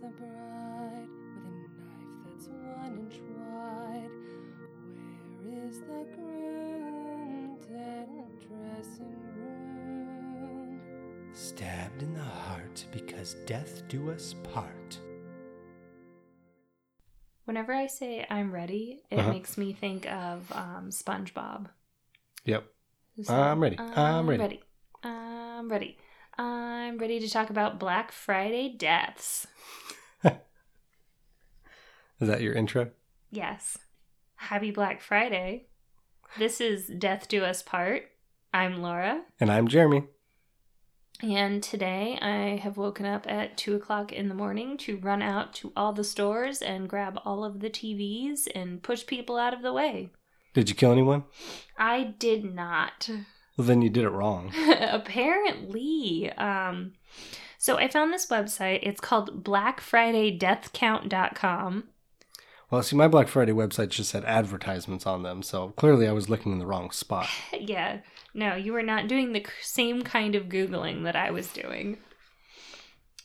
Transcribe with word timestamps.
the 0.00 0.08
bride 0.08 1.08
with 1.34 1.44
a 1.46 1.48
knife 1.78 2.24
that's 2.26 2.48
one 2.48 2.98
inch 2.98 3.20
wide? 3.36 4.10
Where 5.42 5.68
is 5.68 5.80
the 5.80 6.06
groom 6.14 7.58
dead 7.68 8.08
in 8.08 8.16
the 8.16 8.46
dressing 8.46 9.16
room? 9.36 10.80
Stabbed 11.32 12.02
in 12.02 12.14
the 12.14 12.20
heart 12.20 12.84
because 12.92 13.34
death 13.46 13.82
do 13.88 14.10
us 14.10 14.34
part. 14.52 14.98
Whenever 17.44 17.72
I 17.72 17.86
say 17.86 18.26
I'm 18.30 18.52
ready, 18.52 19.02
it 19.10 19.18
Uh-huh. 19.18 19.30
makes 19.30 19.58
me 19.58 19.72
think 19.72 20.06
of 20.10 20.50
um, 20.52 20.90
SpongeBob. 20.90 21.68
Yep. 22.44 22.64
who 23.16 23.32
I'm 23.32 23.60
ready. 23.60 23.78
I'm 23.78 24.28
ready." 24.28 24.40
ready. 24.40 24.62
I'm 25.02 25.68
ready. 25.68 25.98
I'm 26.38 26.69
ready 26.98 27.20
to 27.20 27.28
talk 27.28 27.50
about 27.50 27.78
Black 27.78 28.12
Friday 28.12 28.74
deaths. 28.76 29.46
Is 30.24 32.28
that 32.28 32.40
your 32.42 32.54
intro? 32.54 32.90
Yes. 33.30 33.78
Happy 34.36 34.70
Black 34.70 35.00
Friday. 35.00 35.66
This 36.38 36.60
is 36.60 36.86
Death 36.86 37.28
Do 37.28 37.44
Us 37.44 37.62
Part. 37.62 38.04
I'm 38.52 38.82
Laura, 38.82 39.22
And 39.38 39.50
I'm 39.50 39.68
Jeremy. 39.68 40.04
and 41.22 41.62
today 41.62 42.18
I 42.20 42.56
have 42.56 42.76
woken 42.76 43.06
up 43.06 43.26
at 43.30 43.56
2 43.56 43.74
o'clock 43.76 44.12
in 44.12 44.28
the 44.28 44.34
morning 44.34 44.76
to 44.78 44.96
run 44.96 45.22
out 45.22 45.52
to 45.54 45.72
all 45.76 45.92
the 45.92 46.02
stores 46.04 46.60
and 46.62 46.88
grab 46.88 47.18
all 47.24 47.44
of 47.44 47.60
the 47.60 47.70
TVs 47.70 48.48
and 48.54 48.82
push 48.82 49.06
people 49.06 49.36
out 49.36 49.54
of 49.54 49.62
the 49.62 49.72
way. 49.72 50.10
Did 50.54 50.68
you 50.68 50.74
kill 50.74 50.90
anyone? 50.92 51.24
I 51.78 52.14
did 52.18 52.52
not. 52.54 53.08
Well, 53.60 53.66
then 53.66 53.82
you 53.82 53.90
did 53.90 54.04
it 54.04 54.10
wrong. 54.10 54.54
Apparently. 54.80 56.32
Um, 56.32 56.94
so 57.58 57.76
I 57.76 57.88
found 57.88 58.10
this 58.10 58.24
website. 58.24 58.78
It's 58.82 59.02
called 59.02 59.44
blackfridaydeathcount.com. 59.44 61.84
Well, 62.70 62.82
see, 62.82 62.96
my 62.96 63.06
Black 63.06 63.28
Friday 63.28 63.52
website 63.52 63.90
just 63.90 64.12
had 64.12 64.24
advertisements 64.24 65.06
on 65.06 65.24
them, 65.24 65.42
so 65.42 65.74
clearly 65.76 66.08
I 66.08 66.12
was 66.12 66.30
looking 66.30 66.52
in 66.52 66.58
the 66.58 66.64
wrong 66.64 66.90
spot. 66.90 67.28
yeah. 67.60 67.98
No, 68.32 68.54
you 68.54 68.72
were 68.72 68.82
not 68.82 69.08
doing 69.08 69.34
the 69.34 69.44
same 69.60 70.04
kind 70.04 70.34
of 70.34 70.44
Googling 70.44 71.04
that 71.04 71.16
I 71.16 71.30
was 71.30 71.52
doing. 71.52 71.98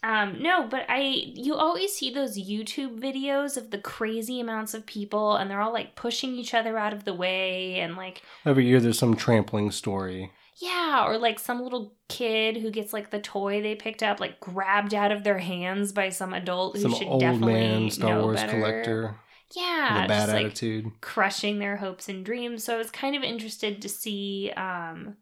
Um, 0.04 0.42
no, 0.42 0.68
but 0.68 0.86
I 0.88 1.00
you 1.34 1.56
always 1.56 1.94
see 1.94 2.12
those 2.12 2.38
YouTube 2.38 3.00
videos 3.00 3.58
of 3.58 3.72
the 3.72 3.80
crazy 3.80 4.40
amounts 4.40 4.74
of 4.76 4.86
people 4.86 5.36
and 5.36 5.50
they're 5.50 5.62
all 5.62 5.74
like 5.74 5.96
pushing 5.96 6.36
each 6.36 6.54
other 6.54 6.78
out 6.78 6.94
of 6.94 7.06
the 7.06 7.14
way 7.14 7.80
and 7.80 7.96
like 7.96 8.22
Every 8.46 8.66
year 8.68 8.80
there's 8.80 9.00
some 9.00 9.16
trampling 9.16 9.72
story. 9.72 10.32
yeah, 10.62 11.06
or 11.08 11.18
like 11.18 11.40
some 11.40 11.62
little 11.62 11.96
kid 12.08 12.58
who 12.58 12.70
gets 12.70 12.94
like 12.94 13.10
the 13.10 13.20
toy 13.20 13.62
they 13.64 13.74
picked 13.76 14.04
up 14.04 14.20
like 14.20 14.40
grabbed 14.40 14.94
out 14.94 15.12
of 15.12 15.24
their 15.24 15.40
hands 15.40 15.92
by 15.92 16.10
some 16.10 16.34
adult 16.34 16.78
who 16.78 16.84
Some 16.84 16.94
should 16.94 17.08
old 17.08 17.20
definitely 17.22 17.54
man 17.54 17.90
Star 17.90 18.22
Wars 18.22 18.44
better. 18.44 18.52
collector 18.52 19.16
Yeah, 19.56 19.96
with 19.96 20.06
a 20.06 20.08
bad 20.08 20.30
like, 20.30 20.46
attitude. 20.48 20.92
crushing 21.02 21.58
their 21.60 21.78
hopes 21.78 22.10
and 22.10 22.24
dreams. 22.24 22.64
So 22.64 22.76
I 22.76 22.78
was 22.78 22.92
kind 22.92 23.16
of 23.16 23.24
interested 23.24 23.82
to 23.82 23.90
see 23.90 24.52
um, 24.56 25.18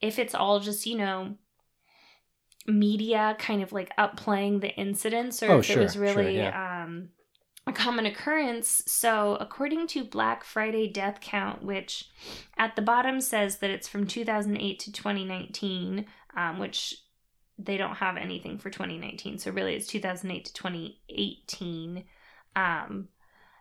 if 0.00 0.18
it's 0.18 0.34
all 0.34 0.60
just, 0.60 0.86
you 0.86 0.98
know, 0.98 1.36
media 2.66 3.36
kind 3.38 3.62
of 3.62 3.72
like 3.72 3.90
upplaying 3.98 4.60
the 4.60 4.70
incidents 4.70 5.42
or 5.42 5.52
Oh, 5.52 5.58
if 5.58 5.66
sure, 5.66 5.80
it 5.80 5.82
was 5.82 5.92
sure, 5.94 6.02
really 6.02 6.36
yeah. 6.36 6.84
um, 6.84 7.10
a 7.66 7.72
common 7.72 8.06
occurrence. 8.06 8.82
So, 8.86 9.36
according 9.36 9.86
to 9.88 10.04
Black 10.04 10.44
Friday 10.44 10.88
death 10.88 11.20
count, 11.20 11.62
which 11.62 12.10
at 12.56 12.76
the 12.76 12.82
bottom 12.82 13.20
says 13.20 13.58
that 13.58 13.70
it's 13.70 13.88
from 13.88 14.06
2008 14.06 14.78
to 14.80 14.92
2019, 14.92 16.06
um, 16.36 16.58
which 16.58 16.94
they 17.58 17.76
don't 17.76 17.96
have 17.96 18.16
anything 18.16 18.58
for 18.58 18.70
2019. 18.70 19.38
So, 19.38 19.50
really, 19.50 19.74
it's 19.74 19.86
2008 19.86 20.44
to 20.46 20.52
2018. 20.52 22.04
Um, 22.56 23.08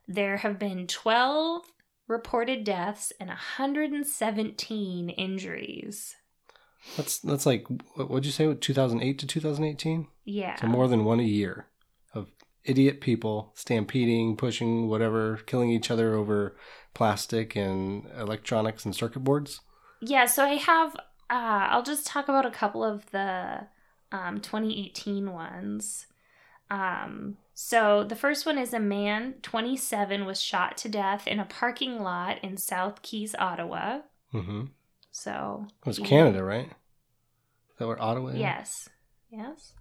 there 0.08 0.38
have 0.38 0.60
been 0.60 0.88
12 0.88 1.64
reported 2.08 2.64
deaths 2.64 3.14
and 3.20 3.30
117 3.30 5.10
injuries. 5.10 6.16
That's 6.98 7.20
that's 7.20 7.46
like 7.46 7.66
what 7.96 8.10
would 8.10 8.26
you 8.26 8.32
say? 8.32 8.54
2008 8.54 9.20
to 9.20 9.28
2018. 9.28 10.08
Yeah. 10.26 10.56
So 10.56 10.68
more 10.68 10.88
than 10.88 11.06
one 11.06 11.20
a 11.20 11.24
year 11.24 11.68
of 12.14 12.28
idiot 12.64 13.02
people 13.02 13.52
stampeding, 13.56 14.38
pushing 14.38 14.88
whatever, 14.88 15.38
killing 15.46 15.70
each 15.70 15.90
other 15.90 16.14
over 16.14 16.56
plastic 16.94 17.56
and 17.56 18.06
electronics 18.18 18.86
and 18.86 18.96
circuit 18.96 19.24
boards. 19.24 19.62
Yeah, 20.02 20.26
so 20.26 20.44
I 20.44 20.56
have 20.56 20.96
uh 21.30 21.68
I'll 21.70 21.84
just 21.84 22.06
talk 22.06 22.28
about 22.28 22.46
a 22.46 22.52
couple 22.52 22.84
of 22.84 23.10
the 23.12 23.68
um 24.12 24.40
2018 24.42 25.32
ones. 25.32 26.08
Um 26.70 27.38
so 27.56 28.04
the 28.04 28.16
first 28.16 28.46
one 28.46 28.58
is 28.58 28.74
a 28.74 28.80
man 28.80 29.36
27 29.42 30.26
was 30.26 30.42
shot 30.42 30.78
to 30.78 30.90
death 30.90 31.28
in 31.28 31.40
a 31.40 31.46
parking 31.46 32.02
lot 32.02 32.44
in 32.44 32.58
South 32.58 33.02
Keys, 33.02 33.36
Ottawa. 33.40 34.02
Mm-hmm. 34.34 34.66
So 35.14 35.68
It 35.82 35.88
was 35.88 36.00
Canada, 36.00 36.44
right? 36.44 36.66
Is 36.66 37.78
that 37.78 37.88
where 37.88 38.02
Ottawa 38.02 38.30
is? 38.30 38.40
Yes. 38.40 38.90
Yes. 39.30 39.74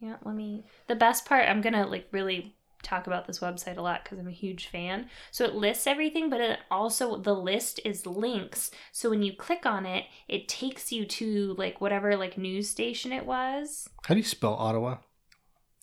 Yeah, 0.00 0.16
let 0.24 0.34
me 0.34 0.64
The 0.86 0.94
best 0.94 1.26
part 1.26 1.48
I'm 1.48 1.60
going 1.60 1.72
to 1.72 1.84
like 1.86 2.06
really 2.12 2.54
talk 2.82 3.08
about 3.08 3.26
this 3.26 3.40
website 3.40 3.76
a 3.78 3.82
lot 3.82 4.04
cuz 4.04 4.16
I'm 4.18 4.28
a 4.28 4.30
huge 4.30 4.68
fan. 4.68 5.10
So 5.32 5.44
it 5.44 5.54
lists 5.56 5.88
everything, 5.88 6.30
but 6.30 6.40
it 6.40 6.60
also 6.70 7.16
the 7.16 7.34
list 7.34 7.80
is 7.84 8.06
links. 8.06 8.70
So 8.92 9.10
when 9.10 9.22
you 9.22 9.34
click 9.34 9.66
on 9.66 9.86
it, 9.86 10.04
it 10.28 10.46
takes 10.46 10.92
you 10.92 11.04
to 11.04 11.54
like 11.58 11.80
whatever 11.80 12.16
like 12.16 12.38
news 12.38 12.70
station 12.70 13.12
it 13.12 13.26
was. 13.26 13.88
How 14.04 14.14
do 14.14 14.20
you 14.20 14.24
spell 14.24 14.54
Ottawa? 14.54 14.98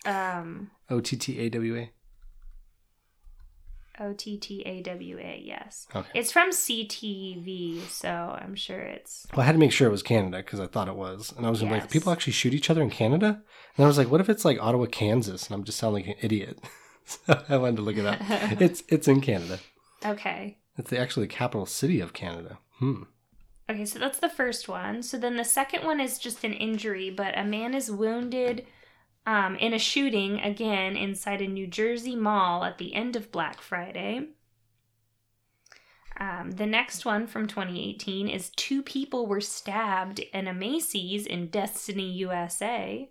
Um 0.06 0.72
O 0.90 1.02
T 1.02 1.18
T 1.18 1.40
A 1.40 1.50
W 1.50 1.76
A. 1.76 1.92
O 4.00 4.14
T 4.14 4.38
T 4.38 4.62
A 4.66 4.82
W 4.82 5.20
A, 5.20 5.42
yes. 5.44 5.88
Okay. 5.96 6.10
It's 6.14 6.32
from 6.32 6.52
CTV, 6.52 7.88
so 7.88 8.10
I'm 8.10 8.56
sure 8.56 8.80
it's 8.80 9.28
Well, 9.34 9.42
I 9.42 9.46
had 9.46 9.54
to 9.54 9.60
make 9.60 9.72
sure 9.72 9.88
it 9.88 9.92
was 9.92 10.04
Canada 10.04 10.38
because 10.38 10.60
I 10.60 10.68
thought 10.68 10.88
it 10.88 10.96
was, 10.96 11.34
and 11.36 11.46
I 11.46 11.50
was 11.50 11.62
like, 11.62 11.92
people 11.92 12.12
actually 12.12 12.34
shoot 12.34 12.54
each 12.54 12.70
other 12.70 12.82
in 12.82 12.90
Canada, 12.90 13.42
and 13.78 13.84
I 13.84 13.88
was 13.88 13.98
like, 13.98 14.10
what 14.10 14.22
if 14.22 14.30
it's 14.30 14.46
like 14.46 14.60
Ottawa, 14.62 14.86
Kansas, 14.86 15.48
and 15.48 15.56
I'm 15.56 15.64
just 15.64 15.78
sounding 15.78 16.06
like 16.06 16.16
an 16.18 16.24
idiot. 16.24 16.60
so 17.06 17.44
I 17.48 17.58
wanted 17.58 17.78
to 17.78 17.82
look 17.84 17.98
it 17.98 18.06
up. 18.06 18.18
it's 18.62 18.84
it's 18.88 19.08
in 19.08 19.22
Canada. 19.22 19.60
Okay. 20.06 20.58
It's 20.78 20.90
the, 20.90 21.00
actually 21.00 21.28
the 21.28 21.34
capital 21.34 21.66
city 21.66 22.00
of 22.00 22.14
Canada. 22.14 22.58
Hmm. 22.80 23.04
Okay, 23.70 23.86
so 23.86 24.00
that's 24.00 24.20
the 24.20 24.30
first 24.30 24.68
one. 24.68 25.04
So 25.04 25.18
then 25.18 25.38
the 25.38 25.46
second 25.46 25.86
one 25.86 26.00
is 26.00 26.20
just 26.20 26.44
an 26.44 26.54
injury, 26.54 27.10
but 27.10 27.38
a 27.38 27.44
man 27.44 27.74
is 27.74 27.90
wounded 27.90 28.66
um, 29.26 29.56
in 29.56 29.74
a 29.74 29.80
shooting 29.80 30.40
again 30.40 30.96
inside 30.98 31.42
a 31.42 31.48
New 31.48 31.68
Jersey 31.68 32.16
mall 32.16 32.64
at 32.64 32.78
the 32.78 32.94
end 32.94 33.16
of 33.16 33.32
Black 33.32 33.62
Friday. 33.62 34.28
Um, 36.20 36.52
the 36.52 36.66
next 36.68 37.06
one 37.06 37.26
from 37.26 37.48
2018 37.48 38.28
is 38.30 38.52
two 38.52 38.84
people 38.84 39.26
were 39.26 39.42
stabbed 39.42 40.20
in 40.20 40.48
a 40.48 40.54
Macy's 40.54 41.26
in 41.26 41.48
Destiny, 41.48 42.12
USA. 42.12 43.10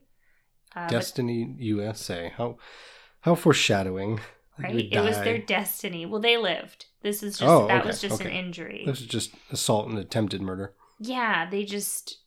Uh, 0.75 0.87
but- 0.87 0.91
Destiny 0.93 1.55
USA. 1.59 2.33
How 2.37 2.59
how 3.22 3.34
foreshadowing. 3.34 4.21
Right? 4.59 4.89
It 4.93 5.01
was 5.01 5.17
their 5.19 5.39
destiny. 5.39 6.05
Well, 6.06 6.21
they 6.21 6.37
lived. 6.37 6.87
This 7.03 7.22
is 7.22 7.39
just 7.39 7.51
Oh, 7.51 7.67
that 7.69 7.81
okay, 7.81 7.87
was 7.89 8.01
just 8.01 8.21
okay. 8.21 8.31
an 8.31 8.37
injury. 8.47 8.83
This 8.87 9.01
is 9.01 9.06
just 9.06 9.33
assault 9.51 9.89
and 9.89 9.99
attempted 9.99 10.43
murder. 10.43 10.75
yeah, 11.01 11.49
they 11.49 11.65
just 11.65 12.19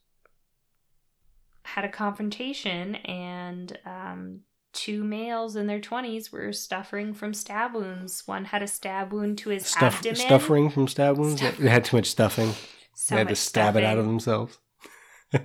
had 1.66 1.84
a 1.84 1.88
confrontation, 1.88 2.94
and 2.96 3.78
um, 3.84 4.40
two 4.72 5.02
males 5.04 5.56
in 5.56 5.66
their 5.66 5.80
20s 5.80 6.30
were 6.32 6.52
suffering 6.52 7.12
from 7.14 7.34
stab 7.34 7.74
wounds. 7.74 8.22
One 8.26 8.44
had 8.46 8.62
a 8.62 8.66
stab 8.66 9.12
wound 9.12 9.38
to 9.38 9.50
his 9.50 9.66
Stuff, 9.66 9.96
abdomen. 9.96 10.16
stuffing 10.16 10.70
from 10.70 10.88
stab 10.88 11.18
wounds. 11.18 11.40
Stuff- 11.40 11.58
They 11.58 11.68
had 11.68 11.84
too 11.84 11.96
much 11.96 12.06
stuffing. 12.06 12.52
So 12.94 13.14
they 13.14 13.18
had 13.20 13.28
to 13.28 13.36
stab 13.36 13.76
it 13.76 13.84
out 13.84 13.98
of 13.98 14.06
themselves. 14.06 14.58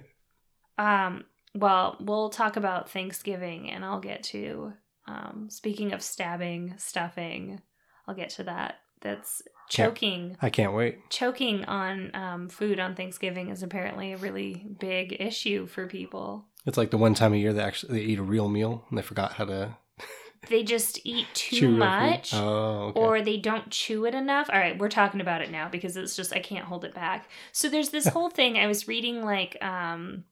Um, 0.77 1.25
well, 1.53 1.97
we'll 1.99 2.29
talk 2.29 2.55
about 2.55 2.89
Thanksgiving, 2.89 3.69
and 3.69 3.83
I'll 3.85 3.99
get 3.99 4.23
to. 4.23 4.73
Um, 5.07 5.47
speaking 5.49 5.91
of 5.93 6.01
stabbing, 6.01 6.73
stuffing, 6.77 7.61
I'll 8.07 8.15
get 8.15 8.29
to 8.31 8.43
that. 8.45 8.75
That's 9.01 9.41
choking. 9.69 10.37
I 10.41 10.49
can't 10.49 10.73
wait. 10.73 11.09
choking 11.09 11.65
on 11.65 12.11
um, 12.13 12.49
food 12.49 12.79
on 12.79 12.95
Thanksgiving 12.95 13.49
is 13.49 13.63
apparently 13.63 14.13
a 14.13 14.17
really 14.17 14.65
big 14.79 15.15
issue 15.19 15.65
for 15.67 15.87
people. 15.87 16.45
It's 16.65 16.77
like 16.77 16.91
the 16.91 16.97
one 16.97 17.13
time 17.15 17.33
a 17.33 17.37
year 17.37 17.53
they 17.53 17.63
actually 17.63 17.99
they 17.99 18.05
eat 18.05 18.19
a 18.19 18.23
real 18.23 18.47
meal 18.47 18.85
and 18.89 18.97
they 18.97 19.01
forgot 19.01 19.33
how 19.33 19.45
to 19.45 19.77
They 20.49 20.63
just 20.63 20.99
eat 21.03 21.27
too 21.33 21.69
much. 21.69 22.33
Oh, 22.33 22.87
okay. 22.89 22.99
Or 22.99 23.21
they 23.21 23.37
don't 23.37 23.69
chew 23.69 24.05
it 24.05 24.15
enough. 24.15 24.49
All 24.51 24.59
right, 24.59 24.77
we're 24.77 24.89
talking 24.89 25.21
about 25.21 25.41
it 25.41 25.51
now 25.51 25.69
because 25.69 25.95
it's 25.95 26.15
just 26.15 26.33
I 26.33 26.39
can't 26.39 26.65
hold 26.65 26.83
it 26.83 26.93
back. 26.93 27.29
So 27.51 27.69
there's 27.69 27.89
this 27.89 28.07
whole 28.15 28.29
thing 28.29 28.57
I 28.57 28.67
was 28.67 28.87
reading 28.87 29.23
like 29.23 29.57
um 29.63 30.25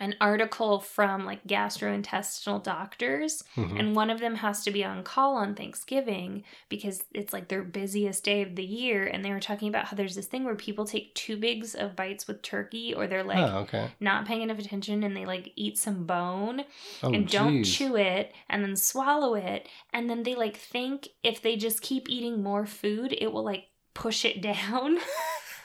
an 0.00 0.14
article 0.20 0.80
from 0.80 1.24
like 1.24 1.46
gastrointestinal 1.46 2.62
doctors 2.62 3.44
Mhm. 3.56 3.78
and 3.78 3.96
one 3.96 4.10
of 4.10 4.18
them 4.20 4.36
has 4.36 4.64
to 4.64 4.70
be 4.70 4.84
on 4.84 5.02
call 5.04 5.36
on 5.36 5.54
Thanksgiving 5.54 6.42
because 6.68 7.04
it's 7.12 7.32
like 7.32 7.48
their 7.48 7.62
busiest 7.62 8.24
day 8.24 8.42
of 8.42 8.56
the 8.56 8.64
year 8.64 9.04
and 9.06 9.24
they 9.24 9.30
were 9.30 9.40
talking 9.40 9.68
about 9.68 9.86
how 9.86 9.96
there's 9.96 10.14
this 10.16 10.26
thing 10.26 10.44
where 10.44 10.56
people 10.56 10.84
take 10.84 11.14
two 11.14 11.36
bigs 11.36 11.74
of 11.74 11.94
bites 11.94 12.26
with 12.26 12.42
turkey 12.42 12.92
or 12.92 13.06
they're 13.06 13.22
like 13.22 13.38
oh, 13.38 13.58
okay. 13.58 13.92
not 14.00 14.26
paying 14.26 14.42
enough 14.42 14.58
attention 14.58 15.02
and 15.04 15.16
they 15.16 15.24
like 15.26 15.52
eat 15.56 15.78
some 15.78 16.04
bone 16.06 16.64
Oh, 17.02 17.12
and 17.12 17.28
don't 17.28 17.62
geez. 17.62 17.74
chew 17.76 17.96
it 17.96 18.32
and 18.48 18.64
then 18.64 18.76
swallow 18.76 19.34
it 19.34 19.68
and 19.92 20.10
then 20.10 20.22
they 20.24 20.34
like 20.34 20.56
think 20.56 21.08
if 21.22 21.40
they 21.40 21.56
just 21.56 21.82
keep 21.82 22.08
eating 22.08 22.42
more 22.42 22.66
food 22.66 23.14
it 23.16 23.32
will 23.32 23.44
like 23.44 23.66
push 23.94 24.24
it 24.24 24.40
down 24.52 24.98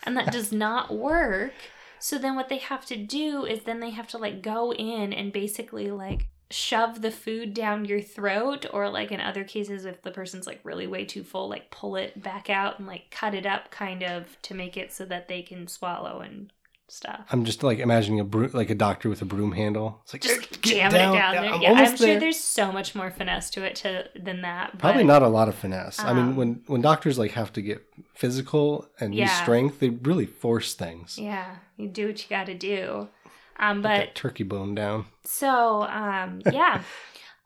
and 0.04 0.16
that 0.16 0.32
does 0.32 0.52
not 0.52 0.94
work 0.96 1.54
so 2.00 2.18
then 2.18 2.36
what 2.36 2.50
they 2.50 2.58
have 2.58 2.86
to 2.86 2.98
do 2.98 3.46
is 3.46 3.64
then 3.64 3.80
they 3.80 3.90
have 3.92 4.08
to 4.08 4.18
like 4.18 4.42
go 4.42 4.74
in 4.74 5.14
and 5.14 5.32
basically 5.32 5.92
like 5.92 6.28
shove 6.52 7.02
the 7.02 7.12
food 7.12 7.54
down 7.54 7.86
your 7.86 8.02
throat 8.02 8.66
or 8.74 8.90
like 8.90 9.12
in 9.12 9.20
other 9.20 9.44
cases 9.44 9.86
if 9.86 10.02
the 10.02 10.12
person's 10.12 10.48
like 10.48 10.60
really 10.64 10.88
way 10.88 11.06
too 11.06 11.24
full 11.24 11.48
like 11.48 11.70
pull 11.70 11.96
it 11.96 12.22
back 12.22 12.50
out 12.50 12.80
and 12.80 12.88
like 12.88 13.04
cut 13.12 13.36
it 13.36 13.46
up 13.46 13.70
kind 13.70 14.02
of 14.02 14.42
to 14.42 14.56
make 14.56 14.76
it 14.76 14.92
so 14.92 15.06
that 15.06 15.28
they 15.28 15.44
can 15.44 15.68
swallow 15.68 16.22
and 16.22 16.52
stuff 16.92 17.22
I'm 17.32 17.46
just 17.46 17.64
like 17.64 17.80
imagining 17.80 18.20
a 18.20 18.24
bro- 18.24 18.50
like 18.54 18.70
a 18.70 18.76
doctor 18.76 19.10
with 19.10 19.22
a 19.22 19.26
broom 19.26 19.52
handle. 19.54 20.00
It's 20.04 20.14
like 20.14 20.22
just 20.22 20.62
"Get 20.62 20.62
jamming 20.92 20.92
down." 20.98 21.16
it 21.16 21.20
down 21.20 21.34
there. 21.44 21.54
I'm 21.54 21.62
yeah, 21.62 21.72
I'm 21.74 21.98
sure 21.98 22.08
there. 22.08 22.20
there's 22.20 22.40
so 22.40 22.72
much 22.72 22.96
more 22.96 23.10
finesse 23.12 23.50
to 23.52 23.64
it 23.64 23.76
to 23.78 24.10
than 24.16 24.42
that. 24.42 24.78
Probably 24.80 25.04
not 25.04 25.22
a 25.22 25.28
lot 25.28 25.48
of 25.48 25.56
finesse. 25.56 26.00
I 26.00 26.14
mean, 26.14 26.24
Um, 26.30 26.36
when 26.36 26.62
when 26.68 26.82
doctors 26.82 27.18
like 27.20 27.32
have 27.32 27.54
to 27.54 27.62
get 27.62 27.86
physical 28.16 28.88
and 29.00 29.14
use 29.16 29.32
strength, 29.32 29.80
they 29.80 29.90
really 29.90 30.26
force 30.26 30.74
things. 30.74 31.18
Yeah, 31.18 31.56
you 31.78 31.88
do 31.88 32.08
what 32.08 32.22
you 32.24 32.30
got 32.30 32.46
to 32.48 32.56
do. 32.56 33.08
Um, 33.60 33.82
but 33.82 34.16
turkey 34.16 34.44
bone 34.44 34.74
down. 34.76 35.06
so 35.24 35.84
um, 35.84 36.42
yeah. 36.52 36.82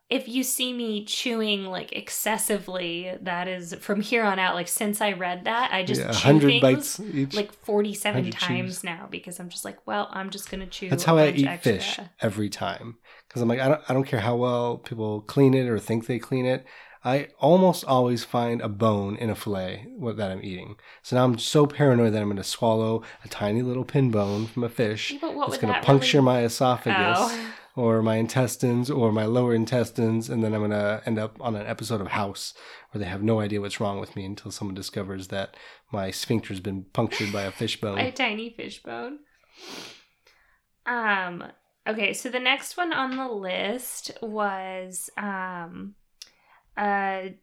If 0.09 0.27
you 0.27 0.43
see 0.43 0.73
me 0.73 1.05
chewing 1.05 1.65
like 1.65 1.91
excessively, 1.93 3.13
that 3.21 3.47
is 3.47 3.73
from 3.75 4.01
here 4.01 4.23
on 4.23 4.37
out. 4.39 4.53
Like 4.55 4.67
since 4.67 5.01
I 5.01 5.13
read 5.13 5.45
that, 5.45 5.73
I 5.73 5.83
just 5.83 6.01
yeah, 6.01 6.11
chew 6.11 6.17
hundred 6.27 6.47
things 6.47 6.61
bites 6.61 6.99
each. 6.99 7.33
like 7.33 7.51
forty-seven 7.53 8.29
times 8.31 8.75
chews. 8.75 8.83
now 8.83 9.07
because 9.09 9.39
I'm 9.39 9.49
just 9.49 9.65
like, 9.65 9.85
well, 9.87 10.09
I'm 10.11 10.29
just 10.29 10.51
gonna 10.51 10.67
chew. 10.67 10.89
That's 10.89 11.03
how 11.03 11.17
I 11.17 11.29
eat 11.29 11.47
extra. 11.47 11.73
fish 11.73 11.99
every 12.21 12.49
time. 12.49 12.97
Because 13.27 13.41
I'm 13.41 13.47
like, 13.47 13.59
I 13.59 13.67
don't, 13.69 13.81
I 13.89 13.93
don't 13.93 14.03
care 14.03 14.19
how 14.19 14.35
well 14.35 14.77
people 14.77 15.21
clean 15.21 15.53
it 15.53 15.67
or 15.67 15.79
think 15.79 16.05
they 16.05 16.19
clean 16.19 16.45
it. 16.45 16.65
I 17.05 17.29
almost 17.39 17.83
always 17.83 18.23
find 18.23 18.61
a 18.61 18.69
bone 18.69 19.17
in 19.17 19.29
a 19.29 19.35
fillet 19.35 19.87
that 20.15 20.31
I'm 20.31 20.41
eating. 20.43 20.75
So 21.01 21.17
now 21.17 21.25
I'm 21.25 21.37
so 21.37 21.65
paranoid 21.65 22.13
that 22.13 22.21
I'm 22.21 22.27
going 22.29 22.37
to 22.37 22.43
swallow 22.45 23.03
a 23.25 23.27
tiny 23.27 23.61
little 23.61 23.83
pin 23.83 24.09
bone 24.09 24.47
from 24.47 24.63
a 24.63 24.69
fish. 24.69 25.11
Yeah, 25.11 25.17
but 25.19 25.35
what 25.35 25.49
It's 25.49 25.57
going 25.57 25.73
to 25.73 25.81
puncture 25.81 26.19
really- 26.19 26.25
my 26.25 26.43
esophagus 26.43 27.17
Oh. 27.19 27.49
Or 27.75 28.01
my 28.01 28.17
intestines 28.17 28.89
or 28.89 29.11
my 29.11 29.25
lower 29.25 29.53
intestines. 29.53 30.29
And 30.29 30.43
then 30.43 30.53
I'm 30.53 30.69
to 30.69 31.01
end 31.05 31.17
up 31.17 31.37
on 31.41 31.55
an 31.55 31.65
episode 31.65 32.01
of 32.01 32.07
House 32.07 32.53
where 32.91 32.99
they 32.99 33.09
have 33.09 33.23
no 33.23 33.39
idea 33.39 33.61
what's 33.61 33.79
wrong 33.79 33.99
with 33.99 34.15
me 34.15 34.25
until 34.25 34.51
someone 34.51 34.75
discovers 34.75 35.29
that 35.29 35.55
my 35.91 36.11
sphincter's 36.11 36.59
been 36.59 36.85
punctured 36.93 37.31
by 37.31 37.43
a 37.43 37.51
fish 37.51 37.79
bone. 37.81 37.97
a 37.99 38.11
tiny 38.11 38.51
fish 38.51 38.83
bone. 38.83 39.19
Um 40.85 41.43
okay, 41.87 42.13
so 42.13 42.29
the 42.29 42.39
next 42.39 42.77
one 42.77 42.93
on 42.93 43.17
the 43.17 43.27
list 43.27 44.11
was 44.21 45.09
um 45.17 45.95
a 46.77 47.37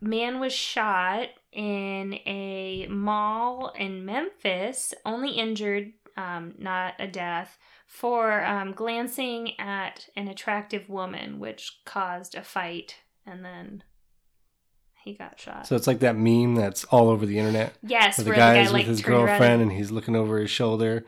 man 0.00 0.40
was 0.40 0.52
shot 0.52 1.28
in 1.52 2.14
a 2.26 2.86
mall 2.88 3.72
in 3.78 4.04
Memphis, 4.04 4.92
only 5.04 5.30
injured, 5.30 5.92
um, 6.16 6.54
not 6.58 6.94
a 6.98 7.06
death, 7.06 7.58
for 7.94 8.44
um, 8.44 8.72
glancing 8.72 9.52
at 9.60 10.08
an 10.16 10.26
attractive 10.26 10.88
woman, 10.88 11.38
which 11.38 11.78
caused 11.84 12.34
a 12.34 12.42
fight, 12.42 12.96
and 13.24 13.44
then 13.44 13.84
he 15.04 15.14
got 15.14 15.38
shot. 15.38 15.68
So 15.68 15.76
it's 15.76 15.86
like 15.86 16.00
that 16.00 16.16
meme 16.16 16.56
that's 16.56 16.82
all 16.86 17.08
over 17.08 17.24
the 17.24 17.38
internet. 17.38 17.74
yes, 17.86 18.18
where 18.18 18.24
the 18.24 18.30
guy 18.32 18.58
is 18.58 18.66
guy 18.68 18.72
with 18.72 18.72
like 18.72 18.86
his 18.86 19.00
girlfriend 19.00 19.62
and 19.62 19.70
he's 19.70 19.92
looking 19.92 20.16
over 20.16 20.38
his 20.38 20.50
shoulder 20.50 21.06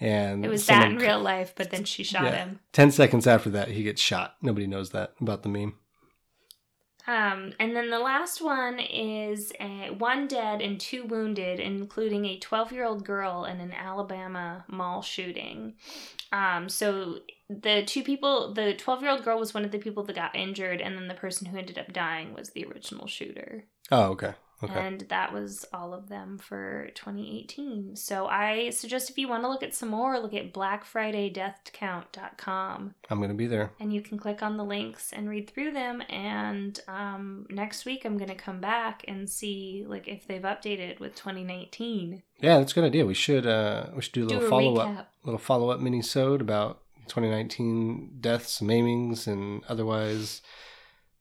and 0.00 0.42
It 0.44 0.48
was 0.48 0.66
that 0.68 0.90
in 0.90 0.96
real 0.96 1.20
life, 1.20 1.52
but 1.54 1.70
then 1.70 1.84
she 1.84 2.02
shot 2.02 2.24
Yeah. 2.24 2.44
him. 2.46 2.60
10 2.72 2.92
seconds 2.92 3.26
after 3.26 3.50
that 3.50 3.68
he 3.68 3.82
gets 3.82 4.00
shot 4.00 4.36
nobody 4.40 4.66
knows 4.66 4.90
that 4.90 5.12
about 5.20 5.42
the 5.42 5.48
meme 5.50 5.74
Um, 7.06 7.52
and 7.58 7.74
then 7.74 7.90
the 7.90 7.98
last 7.98 8.40
one 8.40 8.78
is 8.78 9.52
uh, 9.58 9.92
one 9.98 10.28
dead 10.28 10.60
and 10.60 10.80
two 10.80 11.04
wounded, 11.04 11.58
including 11.58 12.26
a 12.26 12.38
12 12.38 12.72
year 12.72 12.84
old 12.84 13.04
girl 13.04 13.44
in 13.44 13.60
an 13.60 13.72
Alabama 13.72 14.64
mall 14.68 15.02
shooting. 15.02 15.74
Um, 16.32 16.68
so 16.68 17.18
the 17.48 17.82
two 17.84 18.02
people, 18.02 18.54
the 18.54 18.74
12 18.74 19.02
year 19.02 19.10
old 19.10 19.24
girl 19.24 19.38
was 19.38 19.52
one 19.52 19.64
of 19.64 19.72
the 19.72 19.78
people 19.78 20.04
that 20.04 20.16
got 20.16 20.36
injured, 20.36 20.80
and 20.80 20.96
then 20.96 21.08
the 21.08 21.14
person 21.14 21.48
who 21.48 21.58
ended 21.58 21.78
up 21.78 21.92
dying 21.92 22.34
was 22.34 22.50
the 22.50 22.64
original 22.64 23.06
shooter. 23.06 23.64
oh 23.90 24.04
okay 24.10 24.34
okay. 24.62 24.86
And 24.86 25.00
that 25.08 25.32
was 25.32 25.64
all 25.72 25.94
of 25.94 26.08
them 26.08 26.38
for 26.38 26.90
2018. 26.94 27.96
So 27.96 28.26
I 28.26 28.70
suggest 28.70 29.10
if 29.10 29.18
you 29.18 29.28
want 29.28 29.42
to 29.44 29.48
look 29.48 29.62
at 29.62 29.74
some 29.74 29.88
more, 29.90 30.18
look 30.18 30.34
at 30.34 30.52
blackfridaydeathcount.com 30.52 32.94
i'm 33.10 33.20
gonna 33.20 33.34
be 33.34 33.46
there. 33.46 33.70
And 33.80 33.92
you 33.92 34.00
can 34.00 34.18
click 34.18 34.42
on 34.42 34.56
the 34.56 34.64
links 34.64 35.12
and 35.12 35.28
read 35.28 35.50
through 35.50 35.72
them. 35.72 36.02
And 36.08 36.78
um, 36.88 37.46
next 37.50 37.84
week 37.84 38.04
i'm 38.04 38.16
going 38.16 38.30
to 38.30 38.34
come 38.34 38.60
back 38.60 39.04
and 39.08 39.28
see 39.28 39.84
like 39.86 40.08
if 40.08 40.26
they've 40.26 40.42
updated 40.42 41.00
with 41.00 41.14
2019 41.14 42.22
yeah 42.40 42.58
that's 42.58 42.72
a 42.72 42.74
good 42.74 42.84
idea. 42.84 43.06
We 43.06 43.14
should 43.14 43.46
uh 43.46 43.86
we 43.94 44.02
should 44.02 44.12
do 44.12 44.26
a 44.26 44.28
do 44.28 44.34
little 44.34 44.46
a 44.46 44.50
follow-up 44.50 44.88
recap. 44.88 45.04
little 45.24 45.38
follow-up 45.38 45.80
mini-sode 45.80 46.40
about 46.40 46.78
2019 47.08 48.18
deaths 48.20 48.60
maimings 48.60 49.26
and 49.26 49.62
otherwise 49.68 50.40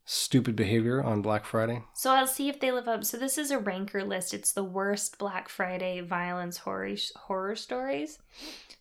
stupid 0.05 0.55
behavior 0.55 1.03
on 1.03 1.21
black 1.21 1.45
friday. 1.45 1.83
So 1.93 2.11
i'll 2.11 2.27
see 2.27 2.49
if 2.49 2.59
they 2.59 2.71
live 2.71 2.87
up. 2.87 3.05
So 3.05 3.17
this 3.17 3.37
is 3.37 3.51
a 3.51 3.59
ranker 3.59 4.03
list. 4.03 4.33
It's 4.33 4.51
the 4.51 4.63
worst 4.63 5.17
black 5.17 5.49
friday 5.49 6.01
violence 6.01 6.57
horror 6.57 6.95
horror 7.15 7.55
stories. 7.55 8.19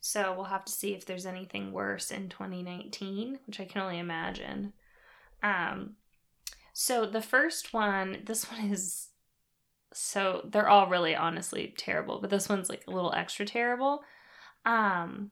So 0.00 0.34
we'll 0.34 0.44
have 0.44 0.64
to 0.64 0.72
see 0.72 0.94
if 0.94 1.04
there's 1.04 1.26
anything 1.26 1.72
worse 1.72 2.10
in 2.10 2.28
2019 2.28 3.38
which 3.46 3.60
i 3.60 3.64
can 3.64 3.82
only 3.82 3.98
imagine. 3.98 4.72
Um 5.42 5.96
so 6.72 7.06
the 7.06 7.22
first 7.22 7.72
one 7.72 8.22
this 8.24 8.50
one 8.50 8.70
is 8.70 9.08
so 9.92 10.42
they're 10.44 10.68
all 10.68 10.88
really 10.88 11.16
honestly 11.16 11.74
terrible 11.76 12.20
but 12.20 12.30
this 12.30 12.48
one's 12.48 12.68
like 12.68 12.84
a 12.86 12.90
little 12.90 13.12
extra 13.12 13.44
terrible. 13.44 14.02
Um 14.64 15.30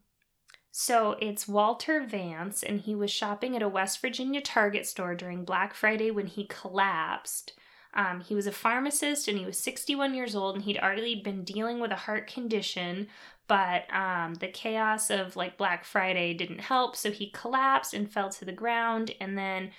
so 0.70 1.16
it's 1.20 1.48
Walter 1.48 2.04
Vance, 2.04 2.62
and 2.62 2.80
he 2.80 2.94
was 2.94 3.10
shopping 3.10 3.56
at 3.56 3.62
a 3.62 3.68
West 3.68 4.00
Virginia 4.00 4.40
Target 4.40 4.86
store 4.86 5.14
during 5.14 5.44
Black 5.44 5.74
Friday 5.74 6.10
when 6.10 6.26
he 6.26 6.46
collapsed. 6.46 7.54
Um, 7.94 8.20
he 8.20 8.34
was 8.34 8.46
a 8.46 8.52
pharmacist 8.52 9.28
and 9.28 9.38
he 9.38 9.46
was 9.46 9.58
61 9.58 10.14
years 10.14 10.34
old, 10.34 10.54
and 10.54 10.64
he'd 10.64 10.78
already 10.78 11.20
been 11.22 11.42
dealing 11.44 11.80
with 11.80 11.90
a 11.90 11.96
heart 11.96 12.26
condition. 12.26 13.08
But 13.48 13.92
um, 13.92 14.34
the 14.34 14.48
chaos 14.48 15.10
of 15.10 15.34
like 15.34 15.56
Black 15.56 15.84
Friday 15.84 16.34
didn't 16.34 16.60
help, 16.60 16.96
so 16.96 17.10
he 17.10 17.30
collapsed 17.30 17.94
and 17.94 18.10
fell 18.10 18.28
to 18.30 18.44
the 18.44 18.52
ground. 18.52 19.12
And 19.20 19.38
then, 19.38 19.70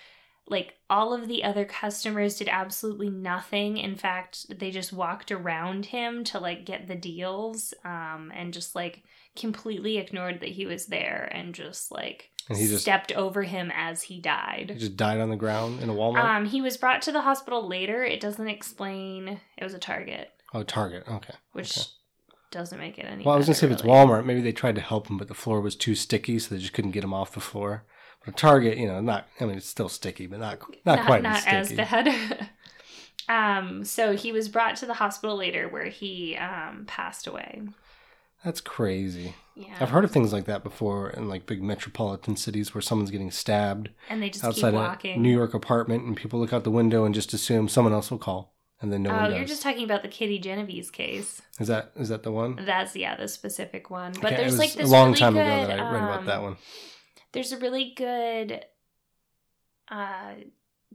like, 0.48 0.74
all 0.90 1.14
of 1.14 1.28
the 1.28 1.44
other 1.44 1.66
customers 1.66 2.38
did 2.40 2.50
absolutely 2.50 3.12
nothing. 3.12 3.78
In 3.78 3.96
fact, 3.96 4.48
they 4.60 4.72
just 4.72 4.92
walked 4.92 5.32
around 5.32 5.86
him 5.86 6.24
to 6.26 6.40
like 6.40 6.66
get 6.66 6.88
the 6.88 6.96
deals 6.96 7.76
um, 7.86 8.32
and 8.36 8.52
just 8.54 8.74
like 8.74 9.04
completely 9.40 9.98
ignored 9.98 10.40
that 10.42 10.50
he 10.50 10.66
was 10.66 10.88
there 10.88 11.30
and 11.34 11.56
just 11.56 11.92
like 11.92 12.30
And 12.50 12.58
he 12.58 12.68
just- 12.68 12.82
stepped 12.82 13.12
over 13.14 13.44
him 13.44 13.72
as 13.76 14.04
he 14.04 14.20
died. 14.20 14.72
he 14.74 14.80
just 14.80 14.98
died 14.98 15.20
on 15.20 15.30
the 15.30 15.36
ground 15.36 15.82
in 15.82 15.90
a 15.90 15.94
walmart 15.94 16.24
Um, 16.24 16.46
he 16.46 16.62
was 16.62 16.78
brought 16.78 17.02
to 17.04 17.12
the 17.12 17.22
hospital 17.22 17.68
later. 17.68 18.04
It 18.04 18.20
doesn't 18.20 18.48
explain. 18.48 19.40
It 19.58 19.64
was 19.64 19.74
a 19.74 19.80
Target, 19.80 20.30
oh 20.54 20.64
target 20.64 21.04
okay 21.08 21.34
which 21.54 21.78
Okay. 21.78 21.88
doesn't 22.52 22.80
make 22.80 22.98
it 22.98 23.06
any. 23.06 23.24
Well, 23.24 23.36
I 23.36 23.38
was 23.38 23.46
gonna 23.48 23.56
say 23.56 23.68
better, 23.68 23.74
if 23.76 23.80
it's. 23.82 23.88
Walmart, 23.88 24.26
maybe 24.26 24.42
they 24.42 24.52
tried 24.52 24.76
to 24.76 24.82
help 24.82 25.08
him, 25.10 25.18
but 25.18 25.28
the 25.28 25.34
floor 25.36 25.62
was 25.62 25.76
too 25.76 25.96
sticky, 25.96 26.40
so 26.40 26.54
they 26.56 26.60
just 26.62 26.74
couldn't 26.74 26.92
get 26.92 27.04
him 27.04 27.14
off 27.14 27.32
the 27.34 27.40
floor. 27.40 27.86
But 28.26 28.34
a 28.34 28.38
Target, 28.38 28.78
you 28.78 28.88
know, 28.88 29.00
not. 29.02 29.28
I 29.40 29.46
mean, 29.46 29.56
it's 29.58 29.68
still 29.70 29.88
sticky, 29.90 30.26
but 30.28 30.40
not 30.40 30.60
not, 30.86 31.06
quite 31.06 31.22
not 31.24 31.38
as 31.46 31.46
as 31.48 31.68
sticky. 31.68 31.84
bad. 31.84 32.50
um, 33.30 33.86
so 33.86 34.16
he 34.16 34.32
was 34.32 34.50
brought 34.50 34.76
to 34.78 34.86
the 34.86 34.96
hospital 34.96 35.36
later, 35.38 35.70
where 35.70 35.86
he 35.86 36.36
um 36.36 36.86
passed 36.88 37.28
away. 37.28 37.62
That's 38.44 38.62
crazy. 38.62 39.36
Yeah, 39.56 39.76
I've 39.82 39.90
heard 39.90 40.06
of 40.06 40.12
things 40.12 40.32
like 40.32 40.46
that 40.46 40.64
before 40.64 41.10
in 41.10 41.28
like 41.28 41.46
big 41.46 41.62
metropolitan 41.62 42.38
cities 42.38 42.74
where 42.74 42.82
someone's 42.82 43.12
getting 43.12 43.32
stabbed 43.32 43.90
and 44.10 44.24
they 44.24 44.30
just 44.30 44.46
outside 44.46 45.02
keep 45.02 45.18
a. 45.18 45.20
New 45.20 45.32
York 45.32 45.54
apartment, 45.54 46.06
and 46.06 46.16
people 46.16 46.40
look 46.40 46.54
out 46.54 46.64
the 46.64 46.72
window 46.72 47.04
and 47.04 47.14
just 47.14 47.34
assume 47.34 47.68
someone 47.68 47.94
else 47.94 48.10
will 48.10 48.18
call, 48.18 48.54
and 48.80 48.94
then 48.94 49.04
no 49.04 49.12
oh, 49.12 49.28
you're 49.36 49.44
just 49.44 49.62
talking 49.62 49.84
about 49.84 50.02
the 50.02 50.08
Kitty 50.08 50.40
Genovese 50.40 50.90
case. 50.90 51.42
Is 51.60 51.68
that 51.68 51.92
is 51.98 52.08
that 52.08 52.24
the 52.24 52.32
one? 52.32 52.64
That's 52.66 52.96
yeah, 52.96 53.18
the 53.18 53.28
specific 53.28 53.90
one. 53.90 54.14
But 54.14 54.34
Okay, 54.34 54.38
there's 54.38 54.58
like 54.58 54.74
this 54.74 54.88
a 54.88 54.92
long 54.92 55.10
really 55.10 55.20
time 55.20 55.34
good, 55.34 55.42
ago 55.42 55.68
that 55.68 55.80
I 55.80 55.92
read 55.92 56.04
about 56.04 56.20
um, 56.20 56.26
that 56.28 56.42
one. 56.42 56.56
There's 57.34 57.52
a 57.52 57.58
really 57.58 57.94
good 57.96 58.64
uh 59.92 60.36